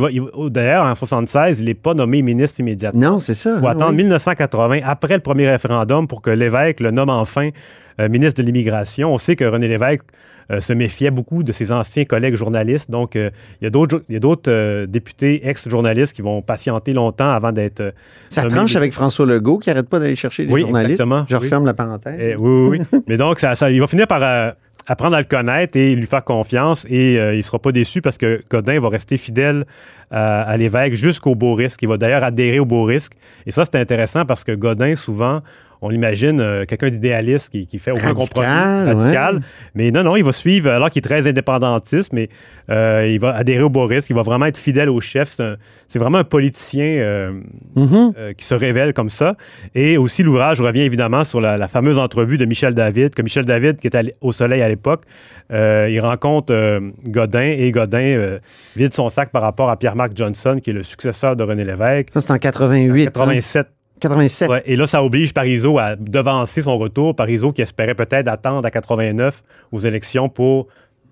d'ailleurs, 0.49 0.85
en 0.85 0.95
76, 0.95 1.61
il 1.61 1.67
n'est 1.67 1.75
pas 1.75 1.95
nommé 1.95 2.23
ministre 2.23 2.61
immédiatement. 2.61 3.13
Non, 3.13 3.19
c'est 3.19 3.35
ça. 3.35 3.55
Il 3.57 3.61
faut 3.61 3.69
attendre 3.69 3.93
1980, 3.93 4.81
après 4.85 5.15
le 5.15 5.21
premier 5.21 5.49
référendum, 5.49 6.07
pour 6.07 6.23
que 6.23 6.31
l'évêque 6.31 6.81
le 6.81 6.91
nomme 6.91 7.11
enfin 7.11 7.51
euh, 7.99 8.09
ministre 8.09 8.43
de 8.43 8.47
l'Immigration. 8.47 9.13
On 9.15 9.19
sait 9.19 9.37
que 9.37 9.45
René 9.45 9.69
Lévesque 9.69 10.03
euh, 10.51 10.61
se 10.61 10.73
méfiait 10.73 11.11
beaucoup 11.11 11.43
de 11.43 11.53
ses 11.53 11.73
anciens 11.73 12.05
collègues 12.05 12.37
journalistes. 12.37 12.91
Donc, 12.91 13.17
euh, 13.17 13.31
il 13.61 13.65
y 13.65 14.17
a 14.17 14.21
d'autres 14.21 14.85
députés 14.87 15.49
ex-journalistes 15.49 16.15
qui 16.15 16.23
vont 16.23 16.43
patienter 16.43 16.93
longtemps 16.93 17.31
avant 17.31 17.53
d'être. 17.53 17.95
Ça 18.29 18.45
tranche 18.45 18.77
avec 18.77 18.93
François 18.93 19.27
Legault 19.27 19.59
qui 19.59 19.71
n'arrête 19.71 19.89
pas 19.89 19.99
d'aller 19.99 20.17
chercher 20.17 20.45
des 20.45 20.61
journalistes. 20.61 20.93
Exactement, 20.93 21.25
Je 21.29 21.37
referme 21.37 21.65
la 21.65 21.75
parenthèse. 21.75 22.17
Eh, 22.21 22.37
oui, 22.37 22.79
oui, 22.79 22.87
oui. 22.93 23.01
Mais 23.09 23.17
donc, 23.17 23.41
ça, 23.41 23.55
il 23.71 23.81
va 23.81 23.87
finir 23.87 24.07
par 24.07 24.55
apprendre 24.89 25.17
à 25.17 25.19
le 25.19 25.25
connaître 25.25 25.77
et 25.77 25.97
lui 25.97 26.07
faire 26.07 26.23
confiance 26.23 26.87
et 26.89 27.15
il 27.15 27.37
ne 27.39 27.43
sera 27.43 27.59
pas 27.59 27.73
déçu 27.73 28.03
parce 28.03 28.19
que 28.19 28.43
Godin 28.49 28.79
va 28.79 28.89
rester 28.89 29.17
fidèle 29.17 29.65
à 30.11 30.57
l'évêque 30.57 30.95
jusqu'au 30.95 31.35
beau 31.35 31.55
risque. 31.55 31.83
Il 31.83 31.89
va 31.89 31.97
d'ailleurs 31.97 32.23
adhérer 32.23 32.61
au 32.61 32.67
beau 32.67 32.85
risque. 32.85 33.13
Et 33.47 33.51
ça, 33.51 33.65
c'est 33.65 33.81
intéressant 33.81 34.25
parce 34.25 34.45
que 34.45 34.53
Godin, 34.53 34.95
souvent, 34.95 35.41
on 35.83 35.89
l'imagine 35.89 36.41
euh, 36.41 36.65
quelqu'un 36.65 36.91
d'idéaliste 36.91 37.51
qui, 37.51 37.79
fait 37.79 37.91
aucun 37.91 38.15
compromis 38.15 38.47
radical. 38.49 39.43
Mais 39.75 39.91
non, 39.91 40.03
non, 40.03 40.17
il 40.17 40.25
va 40.25 40.33
suivre, 40.33 40.71
alors 40.71 40.91
qu'il 40.91 41.01
est 41.01 41.09
très 41.09 41.27
indépendantiste, 41.29 42.13
mais 42.13 42.29
euh, 42.71 43.09
il 43.11 43.21
va 43.21 43.35
adhérer 43.35 43.63
au 43.63 43.71
Boris, 43.71 44.09
il 44.09 44.17
va 44.17 44.23
vraiment 44.23 44.47
être 44.47 44.59
fidèle 44.59 44.89
au 44.89 45.01
chef. 45.01 45.37
C'est 45.89 45.99
vraiment 45.99 46.19
un 46.19 46.25
politicien 46.25 46.85
euh, 46.85 47.41
mm-hmm. 47.77 48.35
qui 48.35 48.45
se 48.45 48.55
révèle 48.55 48.93
comme 48.93 49.11
ça. 49.11 49.37
Et 49.75 49.99
aussi, 49.99 50.23
l'ouvrage 50.23 50.61
revient 50.61 50.83
évidemment 50.83 51.25
sur 51.25 51.41
la, 51.41 51.69
fameuse 51.69 51.99
entrevue 51.99 52.39
de 52.39 52.45
Michel 52.45 52.75
David, 52.75 53.15
que 53.15 53.23
Michel 53.23 53.45
David, 53.45 53.79
qui 53.79 53.87
était 53.87 54.15
au 54.21 54.33
soleil 54.33 54.63
à 54.63 54.69
l'époque, 54.69 55.03
il 55.51 56.01
rencontre 56.01 56.81
Godin 57.05 57.55
et 57.57 57.71
Godin 57.71 58.39
vide 58.77 58.95
son 58.95 59.09
sac 59.09 59.31
par 59.31 59.43
rapport 59.43 59.71
à 59.71 59.77
Pierre-Marc 59.77 60.13
Johnson, 60.17 60.59
qui 60.63 60.71
est 60.71 60.73
le 60.73 60.83
successeur 60.83 61.37
de 61.37 61.45
René 61.45 61.65
Lévesque. 61.65 62.09
Ça, 62.13 62.21
c'est 62.21 62.33
en 62.33 62.39
88. 62.39 63.07
87. 63.07 63.76
87. 64.01 64.51
et 64.67 64.77
là, 64.77 64.87
ça 64.87 65.03
oblige 65.03 65.33
Parizeau 65.33 65.79
à 65.79 65.97
devancer 65.97 66.63
son 66.63 66.77
retour. 66.79 67.17
Parizeau 67.17 67.53
qui 67.53 67.63
espérait 67.63 67.95
peut-être 67.95 68.29
attendre 68.29 68.67
à 68.67 68.71
89 68.71 69.43
aux 69.73 69.81
élections 69.81 70.29
pour 70.29 70.69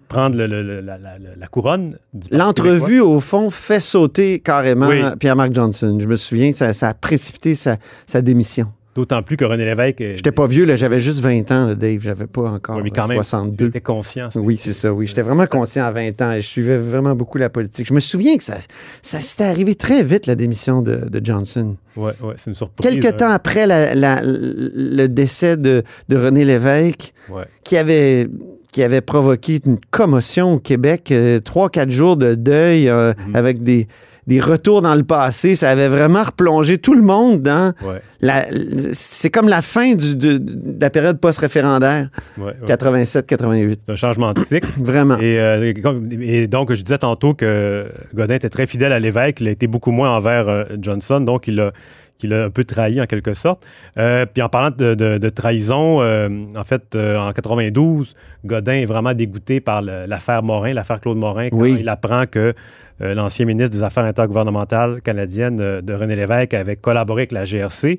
prendre 0.09 0.37
la, 0.39 1.47
couronne. 1.49 1.99
L'entrevue, 2.31 3.01
au 3.01 3.21
fond, 3.21 3.51
fait 3.51 3.81
sauter 3.81 4.39
carrément 4.39 4.91
Pierre-Marc 5.19 5.53
Johnson. 5.53 5.99
Je 6.01 6.07
me 6.07 6.17
souviens, 6.17 6.53
ça, 6.53 6.73
ça 6.73 6.89
a 6.89 6.95
précipité 6.95 7.55
sa, 7.55 7.77
démission. 8.23 8.69
D'autant 8.95 9.23
plus 9.23 9.37
que 9.37 9.45
René 9.45 9.65
Lévesque. 9.65 9.99
J'étais 9.99 10.31
pas 10.31 10.47
vieux, 10.47 10.65
là, 10.65 10.77
j'avais 10.77 11.01
juste 11.01 11.21
20 11.21 11.51
ans, 11.51 11.67
là, 11.67 11.75
Dave. 11.75 12.01
J'avais 12.01 12.27
pas 12.29 12.43
encore 12.43 12.77
ouais, 12.77 12.83
mais 12.85 12.91
euh, 12.91 12.93
quand 12.95 13.09
même, 13.09 13.17
62. 13.17 13.67
était 13.67 13.81
conscient. 13.81 14.29
Oui, 14.37 14.57
c'est 14.57 14.73
ça, 14.73 14.93
oui. 14.93 15.07
J'étais 15.09 15.23
vraiment 15.23 15.47
conscient 15.47 15.85
à 15.85 15.91
20 15.91 16.23
ans 16.23 16.33
et 16.33 16.41
je 16.41 16.47
suivais 16.47 16.79
vraiment 16.79 17.15
beaucoup 17.15 17.39
la 17.39 17.51
politique. 17.51 17.87
Je 17.89 17.95
me 17.95 18.01
souviens 18.01 18.37
que 18.37 18.45
ça, 18.45 18.55
ça 19.03 19.21
s'était 19.21 19.45
arrivé 19.45 19.75
très 19.75 20.03
vite, 20.05 20.27
la 20.27 20.37
démission 20.37 20.81
de, 20.83 20.97
de 21.09 21.21
Johnson. 21.25 21.77
Ouais, 21.97 22.13
ouais, 22.23 22.35
c'est 22.37 22.51
une 22.51 22.55
surprise. 22.57 22.89
Quelque 22.89 23.09
hein. 23.09 23.13
temps 23.17 23.31
après 23.31 23.67
la- 23.67 23.95
la- 23.95 24.21
le 24.23 25.07
décès 25.07 25.57
de, 25.57 25.83
de 26.09 26.17
René 26.17 26.45
Lévesque, 26.45 27.13
Ouais. 27.31 27.45
qui 27.65 27.77
avait, 27.77 28.29
qui 28.75 28.83
avait 28.83 29.01
provoqué 29.01 29.61
une 29.65 29.79
commotion 29.93 30.55
au 30.55 30.59
Québec, 30.59 31.13
euh, 31.13 31.39
trois, 31.39 31.71
quatre 31.71 31.91
jours 31.93 32.17
de 32.17 32.35
deuil 32.35 32.89
euh, 32.89 33.13
Mhm. 33.29 33.37
avec 33.37 33.63
des, 33.63 33.87
des 34.27 34.41
retours 34.41 34.83
dans 34.83 34.97
le 34.97 35.05
passé. 35.05 35.55
Ça 35.55 35.71
avait 35.71 35.87
vraiment 35.87 36.25
replongé 36.25 36.79
tout 36.79 36.95
le 36.95 37.03
monde 37.03 37.41
dans 37.41 37.73
Ouais, 37.87 38.01
la. 38.21 38.47
C'est 38.93 39.31
comme 39.31 39.49
la 39.49 39.63
fin 39.63 39.95
du- 39.95 40.17
de, 40.17 40.39
de 40.39 40.81
la 40.81 40.91
période 40.91 41.21
post-référendaire, 41.21 42.09
ouais, 42.37 42.47
ouais. 42.47 42.55
87-88. 42.67 43.79
C'est 43.87 43.93
un 43.93 43.97
changement 43.97 44.33
de 44.33 44.41
cycle. 44.41 44.67
Vraiment. 44.79 45.19
Et, 45.19 45.39
euh, 45.39 45.73
et 46.21 46.49
donc, 46.49 46.73
je 46.75 46.83
disais 46.83 46.99
tantôt 46.99 47.35
que 47.35 47.87
Godin 48.13 48.35
était 48.35 48.49
très 48.51 48.67
fidèle 48.67 48.93
à 48.93 48.99
l'évêque. 48.99 49.41
Il 49.41 49.47
a 49.47 49.53
été 49.53 49.69
beaucoup 49.69 49.93
moins 49.93 50.11
envers 50.17 50.49
euh, 50.49 50.65
Johnson, 50.81 51.21
donc 51.21 51.47
il 51.47 51.61
a, 51.61 51.71
qu'il 52.19 52.33
a 52.33 52.45
un 52.45 52.51
peu 52.51 52.65
trahi 52.65 53.01
en 53.01 53.07
quelque 53.07 53.35
sorte. 53.35 53.67
Euh, 53.99 54.25
puis 54.27 54.41
en 54.43 54.49
parlant 54.49 54.75
de, 54.77 54.95
de- 54.95 55.19
de 55.19 55.29
trahison, 55.29 56.01
euh, 56.03 56.29
en 56.57 56.65
fait, 56.65 56.95
euh, 56.95 57.19
en 57.19 57.33
92, 57.33 58.15
Godin 58.45 58.75
est 58.75 58.85
vraiment 58.87 59.15
dégoûté 59.15 59.61
par 59.61 59.83
l'affaire 59.83 60.43
Morin, 60.43 60.73
l'affaire 60.75 61.01
Claude 61.01 61.17
Morin, 61.19 61.49
quand 61.51 61.57
Oui. 61.59 61.77
il 61.81 61.89
apprend 61.89 62.27
que 62.27 62.55
l'ancien 63.01 63.45
ministre 63.45 63.77
des 63.77 63.83
Affaires 63.83 64.05
intergouvernementales 64.05 65.03
canadienne 65.03 65.57
de 65.57 65.93
René 65.95 66.15
Lévesque 66.15 66.55
avait 66.55 66.77
collaboré 66.77 67.23
avec 67.23 67.33
la 67.33 67.45
GRC. 67.45 67.99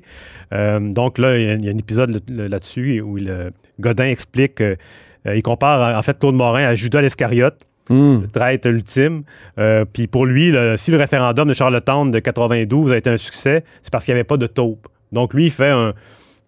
Donc 0.80 1.18
là, 1.18 1.36
il 1.38 1.44
y, 1.44 1.50
a, 1.50 1.54
il 1.54 1.64
y 1.64 1.68
a 1.68 1.72
un 1.72 1.76
épisode 1.78 2.22
là- 2.28 2.48
là-dessus 2.48 3.00
où 3.02 3.18
il, 3.18 3.52
Godin 3.78 4.06
explique 4.06 4.54
que, 4.56 4.76
il 5.34 5.42
compare 5.42 5.96
en 5.98 6.02
fait 6.02 6.18
Claude 6.18 6.34
Morin 6.34 6.64
à 6.64 6.74
Judas 6.74 7.02
l'Iscariote, 7.02 7.58
Hum. 7.90 8.22
le 8.22 8.28
traître 8.28 8.66
ultime. 8.68 9.22
Euh, 9.58 9.84
puis 9.90 10.06
pour 10.06 10.26
lui, 10.26 10.50
le- 10.50 10.76
si 10.76 10.90
le 10.90 10.96
référendum 10.98 11.48
de 11.48 11.54
Charlottetown 11.54 12.10
de 12.10 12.18
92 12.18 12.92
a 12.92 12.96
été 12.96 13.10
un 13.10 13.16
succès, 13.16 13.64
c'est 13.82 13.90
parce 13.92 14.04
qu'il 14.04 14.12
n'y 14.14 14.18
avait 14.20 14.24
pas 14.24 14.36
de 14.36 14.46
taupe. 14.46 14.88
Donc 15.12 15.34
lui, 15.34 15.46
il 15.46 15.50
fait 15.52 15.70
un- 15.70 15.94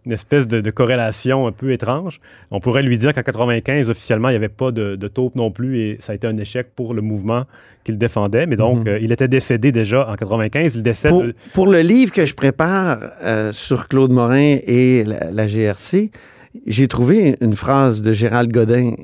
une 0.06 0.12
espèce 0.12 0.48
de, 0.48 0.60
de 0.62 0.70
corrélation 0.70 1.46
un 1.46 1.52
peu 1.52 1.70
étrange. 1.72 2.20
On 2.50 2.60
pourrait 2.60 2.82
lui 2.82 2.96
dire 2.96 3.12
qu'en 3.12 3.22
95, 3.22 3.90
officiellement, 3.90 4.30
il 4.30 4.32
n'y 4.32 4.36
avait 4.36 4.48
pas 4.48 4.70
de, 4.70 4.96
de 4.96 5.08
taupe 5.08 5.34
non 5.36 5.50
plus 5.50 5.78
et 5.80 5.96
ça 6.00 6.12
a 6.12 6.14
été 6.14 6.26
un 6.26 6.36
échec 6.38 6.68
pour 6.74 6.94
le 6.94 7.02
mouvement 7.02 7.44
qu'il 7.84 7.98
défendait. 7.98 8.46
Mais 8.46 8.56
donc, 8.56 8.80
Mhm. 8.80 8.88
euh, 8.88 8.98
il 9.02 9.12
était 9.12 9.28
décédé 9.28 9.70
déjà 9.70 10.08
en 10.08 10.14
95. 10.16 10.76
Il 10.76 10.82
décède... 10.82 11.10
Pour, 11.10 11.24
pour 11.52 11.66
le 11.66 11.80
livre 11.80 12.12
que 12.12 12.24
je 12.24 12.34
prépare 12.34 12.98
euh, 13.22 13.52
sur 13.52 13.86
Claude 13.86 14.10
Morin 14.10 14.56
et 14.66 15.04
la, 15.04 15.30
la 15.30 15.46
GRC, 15.46 16.10
j'ai 16.66 16.88
trouvé 16.88 17.36
une 17.42 17.54
phrase 17.54 18.00
de 18.02 18.12
Gérald 18.12 18.50
Godin 18.50 18.94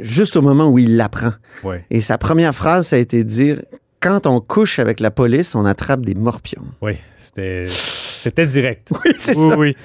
juste 0.00 0.36
au 0.36 0.42
moment 0.42 0.68
où 0.68 0.78
il 0.78 0.96
l'apprend. 0.96 1.32
Ouais. 1.64 1.84
Et 1.90 2.00
sa 2.00 2.18
première 2.18 2.54
phrase, 2.54 2.88
ça 2.88 2.96
a 2.96 2.98
été 2.98 3.24
de 3.24 3.28
dire 3.28 3.62
Quand 4.00 4.26
on 4.26 4.40
couche 4.40 4.78
avec 4.78 5.00
la 5.00 5.10
police, 5.10 5.54
on 5.54 5.64
attrape 5.64 6.02
des 6.04 6.14
morpions. 6.14 6.64
Oui, 6.82 6.96
c'était, 7.20 8.46
direct. 8.46 8.88
Oui, 9.04 9.12
c'est 9.22 9.36
oui, 9.36 9.48
ça. 9.50 9.58
oui, 9.58 9.76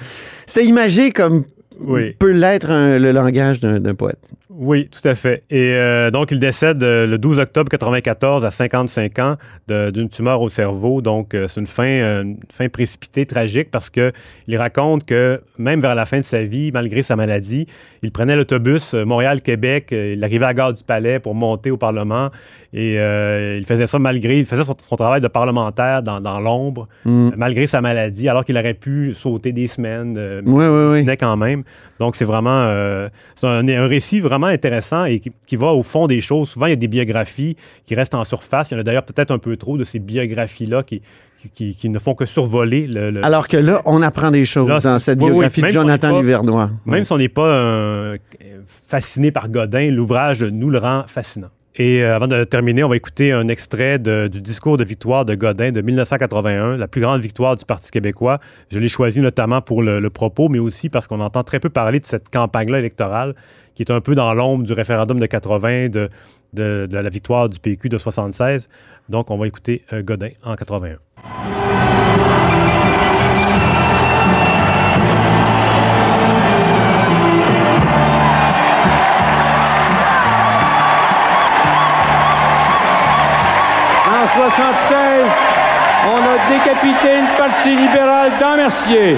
C'était 0.46 0.64
imagé 0.66 1.10
comme 1.10 1.44
oui. 1.80 2.12
peut 2.12 2.32
l'être 2.32 2.68
le 2.98 3.12
langage 3.12 3.60
d'un 3.60 3.94
poète. 3.94 4.18
Oui, 4.56 4.88
tout 4.88 5.06
à 5.08 5.16
fait. 5.16 5.42
Et 5.50 5.72
euh, 5.72 6.12
donc, 6.12 6.30
il 6.30 6.38
décède 6.38 6.80
euh, 6.84 7.08
le 7.08 7.18
12 7.18 7.40
octobre 7.40 7.68
94 7.68 8.44
à 8.44 8.52
55 8.52 9.18
ans 9.18 9.36
d'une 9.66 10.08
tumeur 10.08 10.40
au 10.42 10.48
cerveau. 10.48 11.02
Donc, 11.02 11.34
euh, 11.34 11.48
c'est 11.48 11.58
une 11.58 11.66
fin, 11.66 12.22
une 12.22 12.38
fin 12.52 12.68
précipitée, 12.68 13.26
tragique, 13.26 13.72
parce 13.72 13.90
que 13.90 14.12
il 14.46 14.56
raconte 14.56 15.04
que 15.06 15.42
même 15.58 15.80
vers 15.80 15.96
la 15.96 16.06
fin 16.06 16.18
de 16.18 16.24
sa 16.24 16.44
vie, 16.44 16.70
malgré 16.72 17.02
sa 17.02 17.16
maladie, 17.16 17.66
il 18.02 18.12
prenait 18.12 18.36
l'autobus 18.36 18.94
Montréal-Québec. 18.94 19.88
il 19.90 20.22
arrivait 20.22 20.44
à 20.44 20.48
la 20.48 20.54
gare 20.54 20.72
du 20.72 20.84
Palais 20.84 21.18
pour 21.18 21.34
monter 21.34 21.72
au 21.72 21.76
Parlement. 21.76 22.30
Et 22.76 22.98
euh, 22.98 23.56
il 23.56 23.64
faisait 23.66 23.86
ça 23.86 24.00
malgré, 24.00 24.40
il 24.40 24.44
faisait 24.46 24.64
son, 24.64 24.74
son 24.76 24.96
travail 24.96 25.20
de 25.20 25.28
parlementaire 25.28 26.02
dans, 26.02 26.18
dans 26.20 26.40
l'ombre, 26.40 26.88
Mm. 27.04 27.30
malgré 27.36 27.68
sa 27.68 27.80
maladie, 27.80 28.28
alors 28.28 28.44
qu'il 28.44 28.58
aurait 28.58 28.74
pu 28.74 29.14
sauter 29.14 29.52
des 29.52 29.68
semaines. 29.68 30.16
euh, 30.18 30.42
Oui, 30.44 30.64
oui, 30.66 30.92
oui. 30.92 31.00
venait 31.02 31.16
quand 31.16 31.36
même. 31.36 31.62
Donc, 32.00 32.16
c'est 32.16 32.24
vraiment 32.24 32.62
euh, 32.64 33.08
c'est 33.36 33.46
un, 33.46 33.68
un 33.68 33.86
récit 33.86 34.18
vraiment 34.18 34.48
intéressant 34.48 35.04
et 35.04 35.20
qui, 35.20 35.30
qui 35.46 35.54
va 35.54 35.68
au 35.72 35.84
fond 35.84 36.08
des 36.08 36.20
choses. 36.20 36.48
Souvent, 36.50 36.66
il 36.66 36.70
y 36.70 36.72
a 36.72 36.76
des 36.76 36.88
biographies 36.88 37.56
qui 37.86 37.94
restent 37.94 38.16
en 38.16 38.24
surface. 38.24 38.70
Il 38.70 38.74
y 38.74 38.76
en 38.76 38.80
a 38.80 38.82
d'ailleurs 38.82 39.04
peut-être 39.04 39.30
un 39.30 39.38
peu 39.38 39.56
trop 39.56 39.78
de 39.78 39.84
ces 39.84 40.00
biographies-là 40.00 40.82
qui, 40.82 41.00
qui, 41.40 41.50
qui- 41.50 41.76
qui 41.76 41.88
ne 41.90 42.00
font 42.00 42.16
que 42.16 42.26
survoler 42.26 42.88
le. 42.88 43.10
le- 43.12 43.24
Alors 43.24 43.46
que 43.46 43.56
là, 43.56 43.82
on 43.84 44.02
apprend 44.02 44.32
des 44.32 44.44
choses 44.46 44.66
Là, 44.68 44.80
dans 44.80 44.98
cette 44.98 45.18
oui, 45.20 45.26
oui, 45.26 45.30
biographie 45.30 45.60
même 45.62 45.68
de 45.68 45.72
si 45.74 45.78
on 45.78 45.82
Jonathan 45.82 46.10
pas- 46.12 46.20
Livernois. 46.20 46.70
même 46.86 47.04
si 47.04 47.12
on 47.12 47.18
n'est 47.18 47.28
pas 47.28 47.46
euh, 47.46 48.16
fasciné 48.86 49.30
par 49.30 49.48
Godin, 49.48 49.90
l'ouvrage 49.92 50.42
nous 50.42 50.70
le 50.70 50.78
rend 50.78 51.04
fascinant. 51.06 51.50
Et 51.76 52.02
euh, 52.04 52.14
avant 52.14 52.28
de 52.28 52.44
terminer, 52.44 52.84
on 52.84 52.88
va 52.88 52.96
écouter 52.96 53.32
un 53.32 53.48
extrait 53.48 53.98
du 53.98 54.40
discours 54.40 54.76
de 54.76 54.84
victoire 54.84 55.24
de 55.24 55.34
Godin 55.34 55.72
de 55.72 55.80
1981, 55.80 56.76
la 56.76 56.86
plus 56.86 57.00
grande 57.00 57.20
victoire 57.20 57.56
du 57.56 57.64
Parti 57.64 57.90
québécois. 57.90 58.38
Je 58.70 58.78
l'ai 58.78 58.88
choisi 58.88 59.20
notamment 59.20 59.60
pour 59.60 59.82
le, 59.82 60.08
propos, 60.10 60.48
mais 60.48 60.60
aussi 60.60 60.88
parce 60.88 61.08
qu'on 61.08 61.20
entend 61.20 61.42
très 61.42 61.58
peu 61.58 61.70
parler 61.70 61.98
de 61.98 62.06
cette 62.06 62.28
campagne-là 62.28 62.78
électorale 62.78 63.34
qui 63.74 63.82
est 63.82 63.90
un 63.90 64.00
peu 64.00 64.14
dans 64.14 64.32
l'ombre 64.34 64.62
du 64.62 64.72
référendum 64.72 65.18
de 65.18 65.26
80, 65.26 65.88
de, 65.88 66.08
de- 66.52 66.86
de 66.88 66.98
la 66.98 67.10
victoire 67.10 67.48
du 67.48 67.58
PQ 67.58 67.88
de 67.88 67.98
76. 67.98 68.68
Donc, 69.08 69.32
on 69.32 69.36
va 69.36 69.48
écouter 69.48 69.82
euh, 69.92 70.00
Godin 70.02 70.28
en 70.44 70.54
81. 70.54 70.98
En 84.54 84.56
76, 84.56 85.26
on 86.06 86.18
a 86.18 86.48
décapité 86.48 87.16
le 87.16 87.36
Parti 87.36 87.70
libéral 87.70 88.30
dans 88.38 88.56
Mercier. 88.56 89.16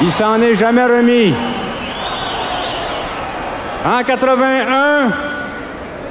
Il 0.00 0.10
s'en 0.10 0.40
est 0.40 0.54
jamais 0.54 0.84
remis. 0.84 1.34
En 3.84 4.02
81, 4.02 5.10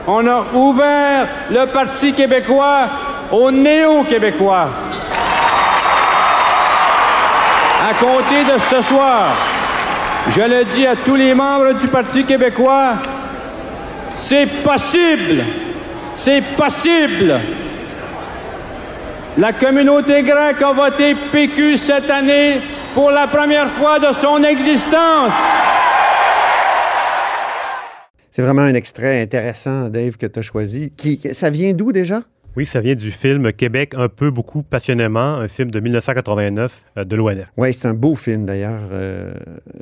on 0.06 0.28
a 0.28 0.44
ouvert 0.54 1.28
le 1.50 1.66
Parti 1.66 2.14
québécois 2.14 2.88
aux 3.32 3.50
néo-québécois. 3.50 4.70
À 7.90 7.94
compter 7.96 8.44
de 8.54 8.60
ce 8.60 8.82
soir, 8.84 9.30
je 10.30 10.42
le 10.42 10.66
dis 10.66 10.86
à 10.86 10.96
tous 10.98 11.16
les 11.16 11.34
membres 11.34 11.74
du 11.74 11.88
Parti 11.88 12.24
québécois, 12.24 12.94
c'est 14.16 14.46
possible. 14.62 15.44
C'est 16.16 16.44
possible. 16.56 17.40
La 19.38 19.52
communauté 19.52 20.22
grecque 20.22 20.62
a 20.62 20.74
voté 20.74 21.16
PQ 21.32 21.78
cette 21.78 22.10
année 22.10 22.60
pour 22.94 23.10
la 23.12 23.28
première 23.28 23.70
fois 23.72 24.00
de 24.00 24.14
son 24.14 24.44
existence. 24.44 25.34
C'est 28.30 28.42
vraiment 28.42 28.62
un 28.62 28.74
extrait 28.74 29.22
intéressant, 29.22 29.90
Dave, 29.90 30.18
que 30.18 30.26
tu 30.26 30.40
as 30.40 30.42
choisi. 30.42 30.92
Qui, 30.92 31.20
ça 31.34 31.50
vient 31.50 31.74
d'où 31.74 31.92
déjà? 31.92 32.22
Oui, 32.56 32.68
ça 32.68 32.82
vient 32.82 32.94
du 32.94 33.12
film 33.12 33.52
Québec 33.52 33.94
un 33.98 34.10
peu, 34.10 34.30
beaucoup, 34.30 34.62
passionnément, 34.62 35.38
un 35.38 35.48
film 35.48 35.72
de 35.72 35.80
1989 35.80 36.84
euh, 36.98 37.04
de 37.04 37.16
l'ONF. 37.16 37.52
Oui, 37.58 37.74
c'est 37.74 37.88
un 37.88 37.96
beau 37.96 38.16
film 38.16 38.46
d'ailleurs, 38.46 38.90
euh, 38.92 39.34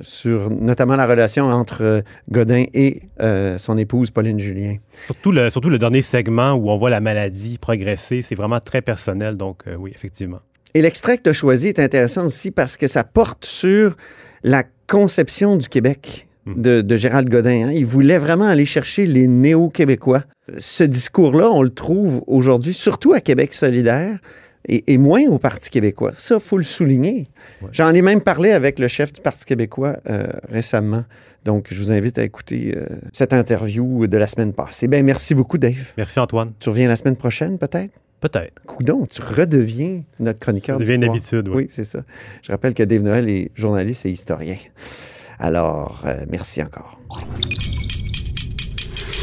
sur 0.01 0.49
notamment 0.49 0.95
la 0.95 1.05
relation 1.05 1.45
entre 1.45 1.83
euh, 1.83 2.01
Godin 2.29 2.63
et 2.73 3.01
euh, 3.19 3.57
son 3.57 3.77
épouse 3.77 4.09
Pauline 4.09 4.39
Julien. 4.39 4.77
Surtout 5.05 5.33
le, 5.33 5.49
surtout 5.49 5.69
le 5.69 5.79
dernier 5.79 6.01
segment 6.01 6.53
où 6.53 6.69
on 6.69 6.77
voit 6.77 6.89
la 6.89 7.01
maladie 7.01 7.57
progresser, 7.57 8.21
c'est 8.21 8.35
vraiment 8.35 8.61
très 8.61 8.81
personnel, 8.81 9.35
donc 9.35 9.63
oui, 9.77 9.91
effectivement. 9.93 10.39
Et 10.73 10.81
l'extrait 10.81 11.17
que 11.17 11.23
tu 11.23 11.29
as 11.29 11.33
choisi 11.33 11.67
est 11.67 11.79
intéressant 11.79 12.25
aussi 12.25 12.51
parce 12.51 12.77
que 12.77 12.87
ça 12.87 13.03
porte 13.03 13.43
sur 13.43 13.97
la 14.43 14.63
conception 14.87 15.57
du 15.57 15.67
Québec 15.67 16.29
de, 16.45 16.81
de 16.81 16.97
Gérald 16.97 17.29
Godin. 17.29 17.67
hein. 17.67 17.71
Il 17.73 17.85
voulait 17.85 18.17
vraiment 18.17 18.47
aller 18.47 18.65
chercher 18.65 19.05
les 19.05 19.27
néo-québécois. 19.27 20.23
Ce 20.57 20.83
discours-là, 20.83 21.49
on 21.51 21.61
le 21.61 21.69
trouve 21.69 22.23
aujourd'hui, 22.27 22.73
surtout 22.73 23.13
à 23.13 23.19
Québec 23.19 23.53
solidaire. 23.53 24.19
Et, 24.67 24.93
et 24.93 24.99
moins 24.99 25.23
au 25.23 25.39
Parti 25.39 25.71
québécois. 25.71 26.11
Ça, 26.15 26.35
il 26.35 26.39
faut 26.41 26.57
le 26.57 26.63
souligner. 26.63 27.25
J'en 27.71 27.91
ai 27.95 28.03
même 28.03 28.21
parlé 28.21 28.51
avec 28.51 28.77
le 28.77 28.87
chef 28.87 29.11
du 29.11 29.19
Parti 29.19 29.43
québécois 29.43 29.97
euh, 30.07 30.27
récemment. 30.49 31.03
Donc, 31.45 31.69
je 31.71 31.81
vous 31.81 31.91
invite 31.91 32.19
à 32.19 32.23
écouter 32.23 32.75
euh, 32.77 32.85
cette 33.11 33.33
interview 33.33 34.05
de 34.05 34.17
la 34.17 34.27
semaine 34.27 34.53
passée. 34.53 34.87
Ben, 34.87 35.03
merci 35.03 35.33
beaucoup, 35.33 35.57
Dave. 35.57 35.93
Merci 35.97 36.19
Antoine. 36.19 36.51
Tu 36.59 36.69
reviens 36.69 36.87
la 36.87 36.95
semaine 36.95 37.15
prochaine, 37.15 37.57
peut-être? 37.57 37.91
Peut-être. 38.19 38.53
Coudon, 38.67 39.07
tu 39.07 39.19
redeviens 39.23 40.03
notre 40.19 40.37
chroniqueur 40.37 40.77
Ça 40.77 40.83
devient 40.83 41.03
une 41.03 41.11
d'histoire. 41.11 41.39
habitude, 41.39 41.55
oui. 41.55 41.63
Oui, 41.63 41.67
c'est 41.71 41.83
ça. 41.83 42.03
Je 42.43 42.51
rappelle 42.51 42.75
que 42.75 42.83
Dave 42.83 43.01
Noël 43.01 43.27
est 43.31 43.49
journaliste 43.55 44.05
et 44.05 44.11
historien. 44.11 44.57
Alors, 45.41 45.99
euh, 46.05 46.23
merci 46.29 46.61
encore. 46.61 46.99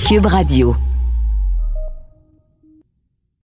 Cube 0.09 0.27
Radio. 0.27 0.75